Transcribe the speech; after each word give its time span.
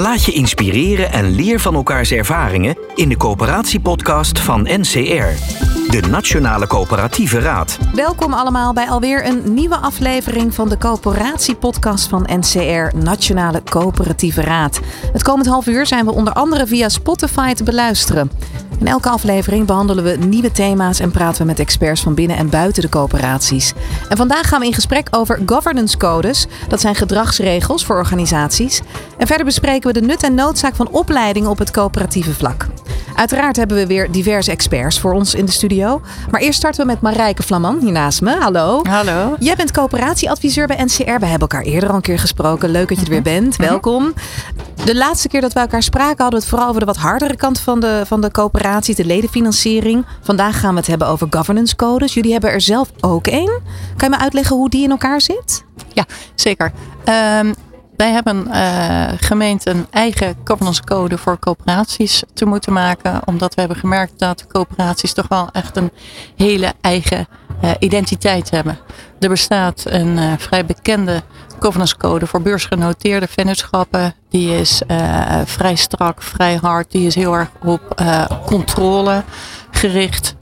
Laat 0.00 0.24
je 0.24 0.32
inspireren 0.32 1.12
en 1.12 1.30
leer 1.30 1.60
van 1.60 1.74
elkaars 1.74 2.10
ervaringen 2.10 2.78
in 2.94 3.08
de 3.08 3.16
coöperatiepodcast 3.16 4.38
van 4.38 4.62
NCR, 4.62 5.32
de 5.90 6.00
Nationale 6.00 6.66
Coöperatieve 6.66 7.38
Raad. 7.38 7.78
Welkom 7.94 8.32
allemaal 8.32 8.72
bij 8.72 8.88
alweer 8.88 9.26
een 9.26 9.54
nieuwe 9.54 9.76
aflevering 9.76 10.54
van 10.54 10.68
de 10.68 10.78
coöperatiepodcast 10.78 12.08
van 12.08 12.28
NCR, 12.38 12.96
Nationale 12.96 13.62
Coöperatieve 13.62 14.40
Raad. 14.40 14.80
Het 15.12 15.22
komend 15.22 15.46
half 15.48 15.66
uur 15.66 15.86
zijn 15.86 16.04
we 16.04 16.12
onder 16.12 16.32
andere 16.32 16.66
via 16.66 16.88
Spotify 16.88 17.52
te 17.52 17.64
beluisteren. 17.64 18.30
In 18.78 18.86
elke 18.86 19.08
aflevering 19.08 19.66
behandelen 19.66 20.04
we 20.04 20.16
nieuwe 20.26 20.52
thema's 20.52 21.00
en 21.00 21.10
praten 21.10 21.40
we 21.40 21.46
met 21.46 21.58
experts 21.58 22.00
van 22.00 22.14
binnen 22.14 22.36
en 22.36 22.50
buiten 22.50 22.82
de 22.82 22.88
coöperaties. 22.88 23.72
En 24.08 24.16
vandaag 24.16 24.48
gaan 24.48 24.60
we 24.60 24.66
in 24.66 24.74
gesprek 24.74 25.08
over 25.10 25.40
governance 25.46 25.96
codes. 25.96 26.46
Dat 26.68 26.80
zijn 26.80 26.94
gedragsregels 26.94 27.84
voor 27.84 27.96
organisaties. 27.96 28.80
En 29.18 29.26
verder 29.26 29.46
bespreken 29.46 29.92
we 29.92 30.00
de 30.00 30.06
nut 30.06 30.22
en 30.22 30.34
noodzaak 30.34 30.74
van 30.74 30.88
opleidingen 30.88 31.50
op 31.50 31.58
het 31.58 31.70
coöperatieve 31.70 32.34
vlak. 32.34 32.66
Uiteraard 33.20 33.56
hebben 33.56 33.76
we 33.76 33.86
weer 33.86 34.10
diverse 34.10 34.50
experts 34.50 35.00
voor 35.00 35.12
ons 35.12 35.34
in 35.34 35.44
de 35.44 35.52
studio. 35.52 36.02
Maar 36.30 36.40
eerst 36.40 36.58
starten 36.58 36.80
we 36.80 36.86
met 36.86 37.00
Marijke 37.00 37.42
Flaman 37.42 37.78
hier 37.80 37.92
naast 37.92 38.20
me. 38.20 38.36
Hallo. 38.36 38.80
Hallo. 38.82 39.36
Jij 39.38 39.56
bent 39.56 39.70
coöperatieadviseur 39.70 40.66
bij 40.66 40.84
NCR. 40.84 41.04
We 41.04 41.10
hebben 41.10 41.38
elkaar 41.38 41.62
eerder 41.62 41.88
al 41.88 41.94
een 41.94 42.00
keer 42.00 42.18
gesproken. 42.18 42.70
Leuk 42.70 42.88
dat 42.88 42.98
je 42.98 43.04
er 43.04 43.10
weer 43.10 43.22
bent. 43.22 43.56
Welkom. 43.56 44.14
De 44.84 44.96
laatste 44.96 45.28
keer 45.28 45.40
dat 45.40 45.52
we 45.52 45.60
elkaar 45.60 45.82
spraken 45.82 46.22
hadden 46.22 46.30
we 46.30 46.36
het 46.36 46.46
vooral 46.46 46.68
over 46.68 46.80
de 46.80 46.86
wat 46.86 46.96
hardere 46.96 47.36
kant 47.36 47.60
van 47.60 47.80
de, 47.80 48.02
van 48.06 48.20
de 48.20 48.30
coöperatie, 48.30 48.94
de 48.94 49.04
ledenfinanciering. 49.04 50.06
Vandaag 50.20 50.60
gaan 50.60 50.72
we 50.72 50.78
het 50.78 50.88
hebben 50.88 51.08
over 51.08 51.26
governance 51.30 51.76
codes. 51.76 52.14
Jullie 52.14 52.32
hebben 52.32 52.50
er 52.50 52.60
zelf 52.60 52.90
ook 53.00 53.26
één. 53.26 53.60
Kan 53.96 54.10
je 54.10 54.16
me 54.16 54.22
uitleggen 54.22 54.56
hoe 54.56 54.68
die 54.68 54.82
in 54.82 54.90
elkaar 54.90 55.20
zit? 55.20 55.64
Ja, 55.92 56.06
zeker. 56.34 56.72
Um, 57.40 57.54
wij 58.00 58.10
hebben 58.10 58.46
uh, 58.48 59.08
gemeend 59.16 59.66
een 59.66 59.86
eigen 59.90 60.36
governance 60.44 60.84
code 60.84 61.18
voor 61.18 61.38
coöperaties 61.38 62.22
te 62.34 62.44
moeten 62.44 62.72
maken. 62.72 63.20
Omdat 63.24 63.54
we 63.54 63.60
hebben 63.60 63.78
gemerkt 63.78 64.18
dat 64.18 64.46
coöperaties 64.46 65.12
toch 65.12 65.28
wel 65.28 65.48
echt 65.52 65.76
een 65.76 65.90
hele 66.36 66.72
eigen 66.80 67.28
uh, 67.64 67.70
identiteit 67.78 68.50
hebben. 68.50 68.78
Er 69.18 69.28
bestaat 69.28 69.82
een 69.84 70.16
uh, 70.16 70.32
vrij 70.38 70.66
bekende 70.66 71.22
governance 71.58 71.96
code 71.96 72.26
voor 72.26 72.42
beursgenoteerde 72.42 73.28
vennootschappen. 73.28 74.14
Die 74.28 74.58
is 74.58 74.82
vrij 75.44 75.74
strak, 75.74 76.22
vrij 76.22 76.58
hard. 76.62 76.90
Die 76.90 77.06
is 77.06 77.14
heel 77.14 77.34
erg 77.34 77.50
op 77.64 78.02
controle 78.46 79.22
gericht. 79.70 80.34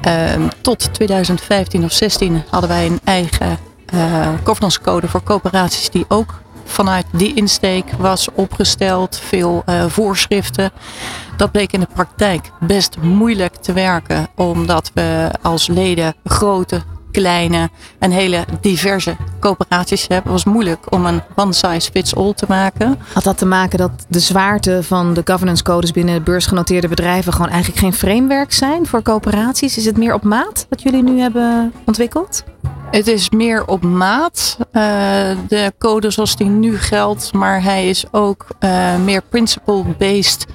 Ehm, 0.00 0.48
tot 0.60 0.94
2015 0.94 1.84
of 1.84 1.92
16 1.92 2.42
hadden 2.50 2.70
wij 2.70 2.86
een 2.86 3.00
eigen 3.04 3.58
governance 4.44 4.80
code 4.80 5.08
voor 5.08 5.22
coöperaties 5.22 5.90
die 5.90 6.04
ook 6.08 6.44
vanuit 6.66 7.06
die 7.12 7.34
insteek 7.34 7.84
was 7.98 8.28
opgesteld. 8.34 9.18
Veel 9.18 9.62
uh, 9.66 9.84
voorschriften. 9.86 10.70
Dat 11.36 11.50
bleek 11.50 11.72
in 11.72 11.80
de 11.80 11.88
praktijk 11.94 12.50
best 12.60 12.96
moeilijk 13.00 13.54
te 13.56 13.72
werken. 13.72 14.28
Omdat 14.34 14.90
we 14.94 15.30
als 15.42 15.66
leden 15.66 16.14
grote, 16.24 16.82
kleine 17.10 17.70
en 17.98 18.10
hele 18.10 18.44
diverse 18.60 19.16
coöperaties 19.40 20.00
hebben. 20.00 20.32
Het 20.32 20.44
was 20.44 20.52
moeilijk 20.52 20.92
om 20.92 21.06
een 21.06 21.22
one 21.34 21.52
size 21.52 21.90
fits 21.90 22.16
all 22.16 22.32
te 22.34 22.44
maken. 22.48 22.98
Had 23.12 23.24
dat 23.24 23.38
te 23.38 23.46
maken 23.46 23.78
dat 23.78 23.90
de 24.08 24.20
zwaarte 24.20 24.82
van 24.82 25.14
de 25.14 25.22
governance 25.24 25.62
codes 25.62 25.90
binnen 25.92 26.22
beursgenoteerde 26.22 26.88
bedrijven 26.88 27.32
gewoon 27.32 27.48
eigenlijk 27.48 27.80
geen 27.80 27.92
framework 27.92 28.52
zijn 28.52 28.86
voor 28.86 29.02
coöperaties? 29.02 29.76
Is 29.76 29.84
het 29.84 29.96
meer 29.96 30.14
op 30.14 30.22
maat 30.22 30.66
wat 30.68 30.82
jullie 30.82 31.02
nu 31.02 31.20
hebben 31.20 31.72
ontwikkeld? 31.84 32.44
Het 32.90 33.06
is 33.06 33.30
meer 33.30 33.66
op 33.66 33.82
maat, 33.82 34.56
uh, 34.60 34.72
de 35.48 35.72
code 35.78 36.10
zoals 36.10 36.36
die 36.36 36.46
nu 36.46 36.78
geldt, 36.78 37.32
maar 37.32 37.62
hij 37.62 37.88
is 37.88 38.04
ook 38.10 38.46
uh, 38.60 38.96
meer 38.96 39.22
principle-based 39.22 40.46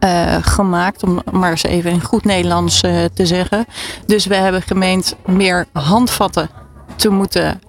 uh, 0.00 0.36
gemaakt, 0.40 1.02
om 1.02 1.22
maar 1.32 1.50
eens 1.50 1.62
even 1.62 1.90
in 1.90 2.02
goed 2.02 2.24
Nederlands 2.24 2.80
te 2.80 3.26
zeggen. 3.26 3.66
Dus 4.06 4.26
we 4.26 4.34
hebben 4.34 4.62
gemeend 4.62 5.16
meer 5.26 5.66
handvatten 5.72 6.50
te 6.96 7.08
moeten 7.08 7.60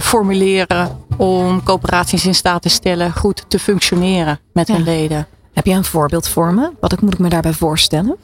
formuleren 0.00 1.04
om 1.16 1.62
coöperaties 1.62 2.26
in 2.26 2.34
staat 2.34 2.62
te 2.62 2.68
stellen 2.68 3.12
goed 3.12 3.44
te 3.48 3.58
functioneren 3.58 4.40
met 4.52 4.68
ja. 4.68 4.74
hun 4.74 4.84
leden. 4.84 5.26
Heb 5.52 5.66
je 5.66 5.72
een 5.72 5.84
voorbeeld 5.84 6.28
voor 6.28 6.54
me? 6.54 6.70
Wat 6.80 7.00
moet 7.00 7.12
ik 7.12 7.18
me 7.18 7.28
daarbij 7.28 7.52
voorstellen? 7.52 8.16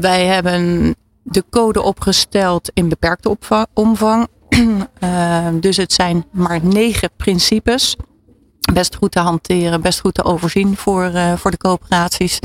wij 0.00 0.26
hebben 0.26 0.94
de 1.30 1.44
code 1.50 1.82
opgesteld 1.82 2.70
in 2.74 2.88
beperkte 2.88 3.36
omvang. 3.74 4.28
uh, 4.48 5.48
dus 5.60 5.76
het 5.76 5.92
zijn 5.92 6.24
maar 6.30 6.60
negen 6.62 7.10
principes. 7.16 7.96
Best 8.72 8.96
goed 8.96 9.12
te 9.12 9.20
hanteren, 9.20 9.80
best 9.80 10.00
goed 10.00 10.14
te 10.14 10.24
overzien 10.24 10.76
voor, 10.76 11.10
uh, 11.14 11.32
voor 11.36 11.50
de 11.50 11.56
coöperaties. 11.56 12.38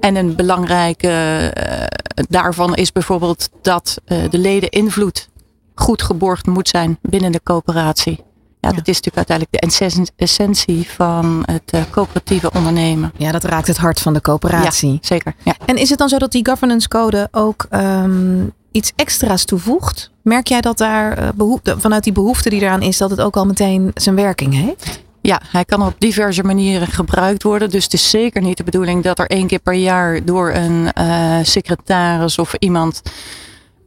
En 0.00 0.16
een 0.16 0.36
belangrijke 0.36 1.52
uh, 1.58 2.24
daarvan 2.28 2.74
is 2.74 2.92
bijvoorbeeld 2.92 3.48
dat 3.62 4.00
de 4.04 4.38
leden 4.38 4.68
invloed 4.68 5.28
goed 5.74 6.02
geborgd 6.02 6.46
moet 6.46 6.68
zijn 6.68 6.98
binnen 7.02 7.32
de 7.32 7.40
coöperatie. 7.42 8.24
Ja, 8.60 8.72
dat 8.72 8.88
is 8.88 9.00
natuurlijk 9.00 9.28
uiteindelijk 9.28 9.80
de 10.16 10.24
essentie 10.24 10.90
van 10.90 11.42
het 11.44 11.72
uh, 11.74 11.80
coöperatieve 11.90 12.50
ondernemen. 12.52 13.12
Ja, 13.16 13.32
dat 13.32 13.44
raakt 13.44 13.66
het 13.66 13.76
hart 13.76 14.00
van 14.00 14.12
de 14.12 14.20
coöperatie. 14.20 14.92
Ja, 14.92 14.98
zeker. 15.00 15.34
Ja. 15.42 15.54
En 15.66 15.76
is 15.76 15.90
het 15.90 15.98
dan 15.98 16.08
zo 16.08 16.18
dat 16.18 16.32
die 16.32 16.46
governance 16.46 16.88
code 16.88 17.28
ook 17.30 17.66
um, 17.70 18.52
iets 18.70 18.92
extra's 18.96 19.44
toevoegt? 19.44 20.10
Merk 20.22 20.46
jij 20.46 20.60
dat 20.60 20.78
daar 20.78 21.18
uh, 21.18 21.28
behoefte, 21.34 21.80
vanuit 21.80 22.04
die 22.04 22.12
behoefte 22.12 22.50
die 22.50 22.60
eraan 22.60 22.82
is, 22.82 22.96
dat 22.98 23.10
het 23.10 23.20
ook 23.20 23.36
al 23.36 23.46
meteen 23.46 23.90
zijn 23.94 24.14
werking 24.14 24.54
heeft? 24.54 25.00
Ja, 25.20 25.40
hij 25.50 25.64
kan 25.64 25.82
op 25.82 25.94
diverse 25.98 26.42
manieren 26.42 26.88
gebruikt 26.88 27.42
worden. 27.42 27.70
Dus 27.70 27.84
het 27.84 27.92
is 27.92 28.10
zeker 28.10 28.42
niet 28.42 28.56
de 28.56 28.64
bedoeling 28.64 29.02
dat 29.02 29.18
er 29.18 29.26
één 29.26 29.46
keer 29.46 29.58
per 29.58 29.74
jaar 29.74 30.24
door 30.24 30.52
een 30.52 30.88
uh, 30.98 31.38
secretaris 31.42 32.38
of 32.38 32.54
iemand 32.58 33.02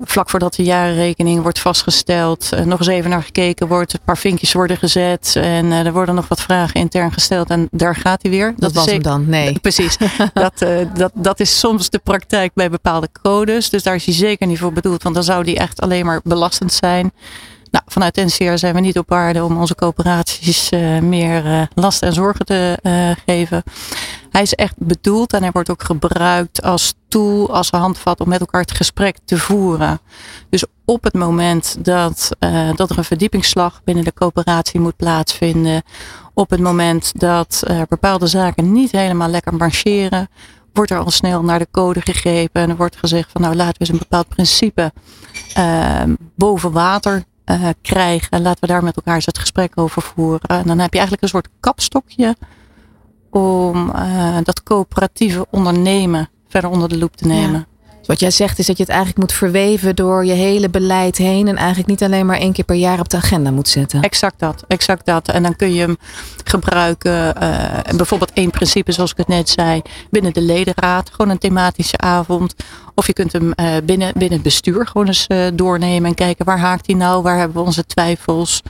vlak 0.04 0.30
voordat 0.30 0.56
de 0.56 0.64
jaarrekening 0.64 1.42
wordt 1.42 1.60
vastgesteld, 1.60 2.50
uh, 2.54 2.60
nog 2.60 2.80
eens 2.80 2.88
even 2.88 3.10
naar 3.10 3.24
gekeken 3.24 3.68
wordt, 3.68 3.94
een 3.94 4.00
paar 4.06 4.18
vinkjes 4.18 4.54
worden 4.54 4.78
gezet 4.78 5.36
en 5.36 5.66
uh, 5.66 5.86
er 5.86 5.94
worden 5.94 6.16
nog 6.16 6.28
wat 6.28 6.42
vragen 6.42 6.80
intern 6.80 7.12
gesteld 7.12 7.50
en 7.50 7.68
daar 7.72 7.96
gaat 7.96 8.22
hij 8.22 8.32
weer. 8.32 8.48
Dat, 8.48 8.60
dat 8.60 8.74
was 8.74 8.86
hem 8.86 9.02
dan, 9.02 9.30
nee. 9.30 9.60
Precies. 9.62 9.98
dat, 10.34 10.62
uh, 10.62 10.78
dat, 10.94 11.12
dat 11.14 11.40
is 11.40 11.60
soms 11.60 11.90
de 11.90 12.00
praktijk 12.00 12.52
bij 12.54 12.70
bepaalde 12.70 13.10
codes, 13.22 13.70
dus 13.70 13.84
daar 13.84 13.96
is 13.96 14.06
hij 14.06 14.14
zeker 14.14 14.48
niet 14.48 14.60
voor 14.60 14.74
bedoeld, 14.74 15.04
want 15.04 15.16
dan 15.16 15.24
zou 15.24 15.44
die 15.44 15.58
echt 15.58 15.82
alleen 15.82 16.06
maar 16.06 16.20
belastend 16.24 16.74
zijn. 16.74 17.12
Nou, 17.72 17.84
vanuit 17.88 18.16
NCR 18.16 18.58
zijn 18.58 18.74
we 18.74 18.80
niet 18.80 18.98
op 18.98 19.10
waarde 19.10 19.44
om 19.44 19.58
onze 19.58 19.76
coöperaties 19.76 20.72
uh, 20.72 21.00
meer 21.00 21.46
uh, 21.46 21.62
last 21.74 22.02
en 22.02 22.14
zorgen 22.14 22.46
te 22.46 22.80
uh, 22.84 23.12
geven. 23.26 23.64
Hij 24.30 24.42
is 24.42 24.54
echt 24.54 24.74
bedoeld 24.78 25.34
en 25.34 25.42
hij 25.42 25.52
wordt 25.52 25.70
ook 25.70 25.84
gebruikt 25.84 26.62
als 26.62 26.94
tool, 27.12 27.54
als 27.54 27.70
handvat 27.70 28.20
om 28.20 28.30
met 28.30 28.40
elkaar 28.40 28.62
het 28.62 28.72
gesprek 28.72 29.18
te 29.26 29.38
voeren. 29.38 30.00
Dus 30.50 30.66
op 30.86 31.04
het 31.04 31.14
moment 31.14 31.86
dat, 31.86 32.30
dat 32.76 32.90
er 32.90 32.98
een 32.98 33.04
verdiepingsslag 33.04 33.84
binnen 33.84 34.04
de 34.04 34.14
coöperatie 34.14 34.80
moet 34.80 34.96
plaatsvinden, 34.96 35.84
op 36.34 36.50
het 36.50 36.60
moment 36.60 37.20
dat 37.20 37.64
bepaalde 37.90 38.28
zaken 38.28 38.72
niet 38.72 38.92
helemaal 38.92 39.30
lekker 39.30 39.54
marcheren, 39.54 40.30
wordt 40.74 40.92
er 40.92 41.00
al 41.00 41.12
snel 41.12 41.44
naar 41.44 41.60
de 41.60 41.68
code 41.72 42.02
gegrepen 42.02 42.62
en 42.62 42.70
er 42.70 42.76
wordt 42.76 42.98
gezegd 42.98 43.32
van 43.32 43.42
nou 43.42 43.56
laten 43.56 43.74
we 43.74 43.80
eens 43.80 43.90
een 43.90 43.98
bepaald 43.98 44.28
principe 44.28 44.92
boven 46.36 46.72
water 46.72 47.24
krijgen. 47.82 48.30
En 48.30 48.42
laten 48.42 48.62
we 48.62 48.68
daar 48.68 48.84
met 48.84 48.96
elkaar 48.96 49.16
eens 49.16 49.26
het 49.26 49.40
gesprek 49.40 49.72
over 49.76 50.02
voeren. 50.02 50.50
En 50.50 50.68
dan 50.68 50.80
heb 50.80 50.92
je 50.92 51.00
eigenlijk 51.00 51.22
een 51.22 51.30
soort 51.30 51.50
kapstokje 51.60 52.36
om 53.30 53.92
dat 54.44 54.64
coöperatieve 54.64 55.46
ondernemen 55.50 56.30
verder 56.52 56.70
onder 56.70 56.90
de 56.90 56.98
loep 56.98 57.16
te 57.16 57.28
nemen. 57.28 57.52
Ja. 57.52 57.66
Dus 57.98 58.10
wat 58.10 58.20
jij 58.20 58.32
zegt 58.32 58.60
is 58.60 58.66
dat 58.66 58.78
je 58.78 58.84
het 58.84 58.92
eigenlijk 58.92 59.20
moet 59.20 59.34
verweven 59.34 59.96
door 59.96 60.26
je 60.26 60.32
hele 60.34 60.70
beleid 60.70 61.18
heen. 61.18 61.48
En 61.48 61.56
eigenlijk 61.56 61.88
niet 61.88 62.04
alleen 62.04 62.26
maar 62.26 62.38
één 62.38 62.54
keer 62.54 62.64
per 62.64 62.76
jaar 62.76 63.00
op 63.00 63.10
de 63.10 63.18
agenda 63.18 63.52
moet 63.52 63.68
zetten. 63.68 64.02
Exact 64.02 64.40
dat, 64.40 64.64
exact 64.68 65.06
dat. 65.06 65.28
En 65.28 65.44
dan 65.44 65.56
kun 65.56 65.74
je 65.74 65.80
hem 65.80 65.98
gebruiken. 66.44 67.34
Uh, 67.44 67.96
bijvoorbeeld 67.96 68.34
één 68.34 68.50
principe 68.50 68.92
zoals 68.92 69.12
ik 69.12 69.18
het 69.18 69.28
net 69.28 69.50
zei. 69.50 69.82
Binnen 70.10 70.34
de 70.34 70.42
ledenraad. 70.42 71.10
Gewoon 71.10 71.32
een 71.32 71.38
thematische 71.38 71.98
avond. 71.98 72.56
Of 72.96 73.08
je 73.08 73.14
kunt 73.14 73.32
hem 73.32 73.54
uh, 73.56 73.72
binnen, 73.84 74.14
binnen 74.14 74.34
het 74.34 74.44
bestuur 74.44 74.88
gewoon 74.88 75.08
eens 75.08 75.26
uh, 75.28 75.48
doornemen. 75.54 76.10
En 76.10 76.16
kijken 76.16 76.46
waar 76.46 76.60
haakt 76.60 76.88
hij 76.88 76.96
nou? 76.96 77.22
Waar 77.22 77.38
hebben 77.38 77.58
we 77.58 77.68
onze 77.68 77.86
twijfels? 77.86 78.62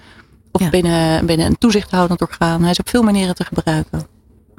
Of 0.51 0.61
ja. 0.61 0.69
binnen, 0.69 1.25
binnen 1.25 1.45
een 1.45 1.57
toezichthoudend 1.57 2.21
orgaan. 2.21 2.61
Hij 2.61 2.71
is 2.71 2.79
op 2.79 2.89
veel 2.89 3.03
manieren 3.03 3.35
te 3.35 3.43
gebruiken. 3.43 4.07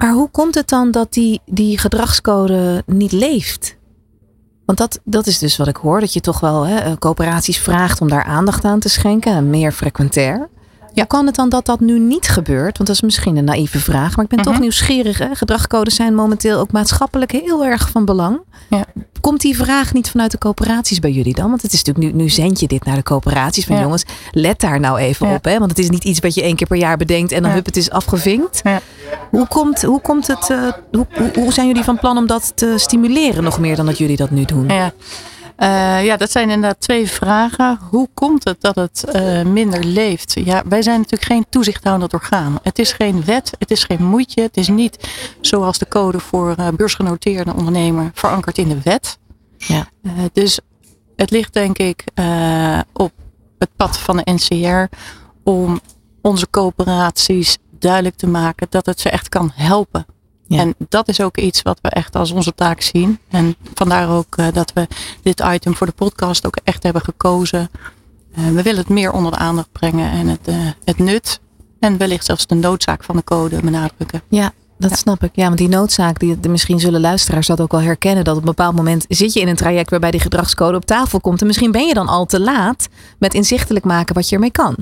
Maar 0.03 0.13
hoe 0.13 0.29
komt 0.31 0.55
het 0.55 0.69
dan 0.69 0.91
dat 0.91 1.13
die, 1.13 1.41
die 1.45 1.77
gedragscode 1.77 2.83
niet 2.85 3.11
leeft? 3.11 3.77
Want 4.65 4.77
dat, 4.77 4.99
dat 5.03 5.27
is 5.27 5.37
dus 5.39 5.57
wat 5.57 5.67
ik 5.67 5.75
hoor, 5.75 5.99
dat 5.99 6.13
je 6.13 6.19
toch 6.19 6.39
wel 6.39 6.65
hè, 6.67 6.97
coöperaties 6.97 7.57
vraagt 7.57 8.01
om 8.01 8.09
daar 8.09 8.23
aandacht 8.23 8.65
aan 8.65 8.79
te 8.79 8.89
schenken 8.89 9.33
en 9.33 9.49
meer 9.49 9.71
frequentair. 9.71 10.49
Ja. 10.79 10.89
Hoe 10.93 11.05
kan 11.05 11.25
het 11.25 11.35
dan 11.35 11.49
dat 11.49 11.65
dat 11.65 11.79
nu 11.79 11.99
niet 11.99 12.27
gebeurt? 12.27 12.77
Want 12.77 12.87
dat 12.87 12.95
is 12.95 13.01
misschien 13.01 13.37
een 13.37 13.43
naïeve 13.43 13.79
vraag, 13.79 14.15
maar 14.15 14.25
ik 14.25 14.31
ben 14.31 14.41
toch 14.43 14.53
Mhm. 14.53 14.61
nieuwsgierig. 14.61 15.17
Hè? 15.17 15.35
Gedragscodes 15.35 15.95
zijn 15.95 16.15
momenteel 16.15 16.59
ook 16.59 16.71
maatschappelijk 16.71 17.31
heel 17.31 17.65
erg 17.65 17.89
van 17.89 18.05
belang. 18.05 18.41
Ja. 18.69 18.85
Komt 19.23 19.41
die 19.41 19.55
vraag 19.57 19.93
niet 19.93 20.09
vanuit 20.09 20.31
de 20.31 20.37
coöperaties 20.37 20.99
bij 20.99 21.11
jullie 21.11 21.33
dan? 21.33 21.49
Want 21.49 21.61
het 21.61 21.73
is 21.73 21.83
natuurlijk 21.83 22.15
nu, 22.15 22.21
nu 22.23 22.29
zend 22.29 22.59
je 22.59 22.67
dit 22.67 22.85
naar 22.85 22.95
de 22.95 23.03
coöperaties 23.03 23.65
van 23.65 23.75
Ja. 23.75 23.81
jongens, 23.81 24.03
let 24.31 24.59
daar 24.59 24.79
nou 24.79 24.97
even 24.99 25.27
Ja. 25.27 25.33
op. 25.35 25.43
Hè? 25.45 25.57
Want 25.57 25.69
het 25.69 25.79
is 25.79 25.89
niet 25.89 26.03
iets 26.03 26.19
wat 26.19 26.33
je 26.33 26.41
één 26.41 26.55
keer 26.55 26.67
per 26.67 26.77
jaar 26.77 26.97
bedenkt 26.97 27.31
en 27.31 27.41
dan 27.41 27.49
Ja. 27.49 27.55
hup, 27.55 27.65
het 27.65 27.77
is 27.77 27.89
afgevinkt. 27.89 28.61
Hoe, 29.29 29.47
komt, 29.47 29.81
hoe, 29.81 30.01
komt 30.01 30.27
het, 30.27 30.49
eh, 30.49 30.57
hoe, 30.91 31.07
hoe, 31.17 31.31
hoe 31.35 31.53
zijn 31.53 31.67
jullie 31.67 31.83
van 31.83 31.99
plan 31.99 32.17
om 32.17 32.27
dat 32.27 32.51
te 32.55 32.73
stimuleren 32.77 33.43
nog 33.43 33.59
meer 33.59 33.75
dan 33.75 33.85
dat 33.85 33.97
jullie 33.97 34.17
dat 34.17 34.31
nu 34.31 34.45
doen? 34.45 34.67
Ja. 34.67 34.93
Eh, 35.55 36.05
ja, 36.05 36.17
dat 36.17 36.31
zijn 36.31 36.49
inderdaad 36.49 36.79
twee 36.79 37.07
vragen. 37.09 37.79
Hoe 37.89 38.09
komt 38.13 38.43
het 38.43 38.61
dat 38.61 38.75
het 38.75 39.03
eh, 39.03 39.41
minder 39.41 39.83
leeft? 39.83 40.33
Ja, 40.33 40.63
wij 40.67 40.81
zijn 40.81 40.97
natuurlijk 40.97 41.31
geen 41.31 41.45
toezichthoudend 41.49 42.13
orgaan. 42.13 42.59
Het 42.63 42.79
is 42.79 42.91
geen 42.91 43.23
wet, 43.25 43.51
het 43.59 43.71
is 43.71 43.83
geen 43.83 44.03
moetje. 44.03 44.41
Het 44.41 44.57
is 44.57 44.67
niet 44.67 45.09
zoals 45.41 45.77
de 45.77 45.87
code 45.87 46.19
voor 46.19 46.55
eh, 46.55 46.67
beursgenoteerde 46.67 47.53
ondernemer 47.53 48.11
verankerd 48.13 48.57
in 48.57 48.69
de 48.69 48.81
wet. 48.83 49.17
Ja. 49.57 49.87
Dus 50.33 50.59
het 51.15 51.31
ligt 51.31 51.53
denk 51.53 51.77
ik 51.77 52.03
op 52.93 53.11
het 53.59 53.69
pad 53.75 53.97
van 53.97 54.17
de 54.17 54.31
NCR 54.31 54.95
om 55.43 55.79
onze 56.21 56.49
coöperaties 56.49 57.57
duidelijk 57.79 58.15
te 58.15 58.27
maken 58.27 58.67
dat 58.69 58.85
het 58.85 58.99
ze 58.99 59.09
echt 59.09 59.29
kan 59.29 59.51
helpen. 59.53 60.05
Ja. 60.47 60.57
En 60.59 60.75
dat 60.89 61.07
is 61.07 61.21
ook 61.21 61.37
iets 61.37 61.61
wat 61.61 61.79
we 61.81 61.89
echt 61.89 62.15
als 62.15 62.31
onze 62.31 62.55
taak 62.55 62.81
zien. 62.81 63.19
En 63.29 63.55
vandaar 63.73 64.09
ook 64.09 64.37
eh, 64.37 64.47
dat 64.53 64.71
we 64.73 64.87
dit 65.21 65.43
item 65.53 65.75
voor 65.75 65.87
de 65.87 65.93
podcast 65.93 66.45
ook 66.45 66.57
echt 66.63 66.83
hebben 66.83 67.01
gekozen. 67.01 67.69
Eh, 68.35 68.43
we 68.45 68.61
willen 68.61 68.79
het 68.79 68.89
meer 68.89 69.11
onder 69.11 69.31
de 69.31 69.37
aandacht 69.37 69.71
brengen 69.71 70.11
en 70.11 70.27
het, 70.27 70.47
eh, 70.47 70.55
het 70.85 70.97
nut. 70.97 71.39
En 71.79 71.97
wellicht 71.97 72.25
zelfs 72.25 72.47
de 72.47 72.55
noodzaak 72.55 73.03
van 73.03 73.15
de 73.15 73.23
code 73.23 73.59
benadrukken. 73.61 74.21
Ja, 74.27 74.51
dat 74.77 74.89
Ja. 74.89 74.95
snap 74.95 75.23
ik. 75.23 75.29
Ja, 75.33 75.45
want 75.45 75.57
die 75.57 75.67
noodzaak, 75.67 76.19
die, 76.19 76.37
misschien 76.49 76.79
zullen 76.79 77.01
luisteraars 77.01 77.47
dat 77.47 77.61
ook 77.61 77.71
wel 77.71 77.81
herkennen. 77.81 78.23
Dat 78.23 78.33
op 78.35 78.41
een 78.41 78.47
bepaald 78.47 78.75
moment 78.75 79.05
zit 79.07 79.33
je 79.33 79.39
in 79.39 79.47
een 79.47 79.55
traject 79.55 79.89
waarbij 79.89 80.11
die 80.11 80.19
gedragscode 80.19 80.77
op 80.77 80.85
tafel 80.85 81.19
komt. 81.21 81.41
En 81.41 81.47
misschien 81.47 81.71
ben 81.71 81.87
je 81.87 81.93
dan 81.93 82.07
al 82.07 82.25
te 82.25 82.39
laat 82.39 82.87
met 83.19 83.33
inzichtelijk 83.33 83.85
maken 83.85 84.15
wat 84.15 84.29
je 84.29 84.35
ermee 84.35 84.51
kan. 84.51 84.75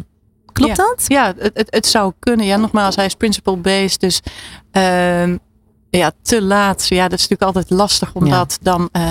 Klopt 0.51 0.77
Ja. 0.77 0.83
dat? 0.83 1.03
Ja, 1.07 1.33
het, 1.37 1.51
het, 1.53 1.67
het 1.69 1.85
zou 1.87 2.13
kunnen. 2.19 2.45
Ja, 2.45 2.57
nogmaals, 2.57 2.95
hij 2.95 3.05
is 3.05 3.15
principle-based. 3.15 3.99
Dus 3.99 4.21
ehm, 4.71 5.37
ja, 5.91 6.11
te 6.21 6.41
laat. 6.41 6.87
Ja, 6.87 7.07
dat 7.07 7.19
is 7.19 7.27
natuurlijk 7.27 7.57
altijd 7.57 7.69
lastig. 7.79 8.13
Omdat 8.13 8.57
dan 8.61 8.89
eh, 8.91 9.01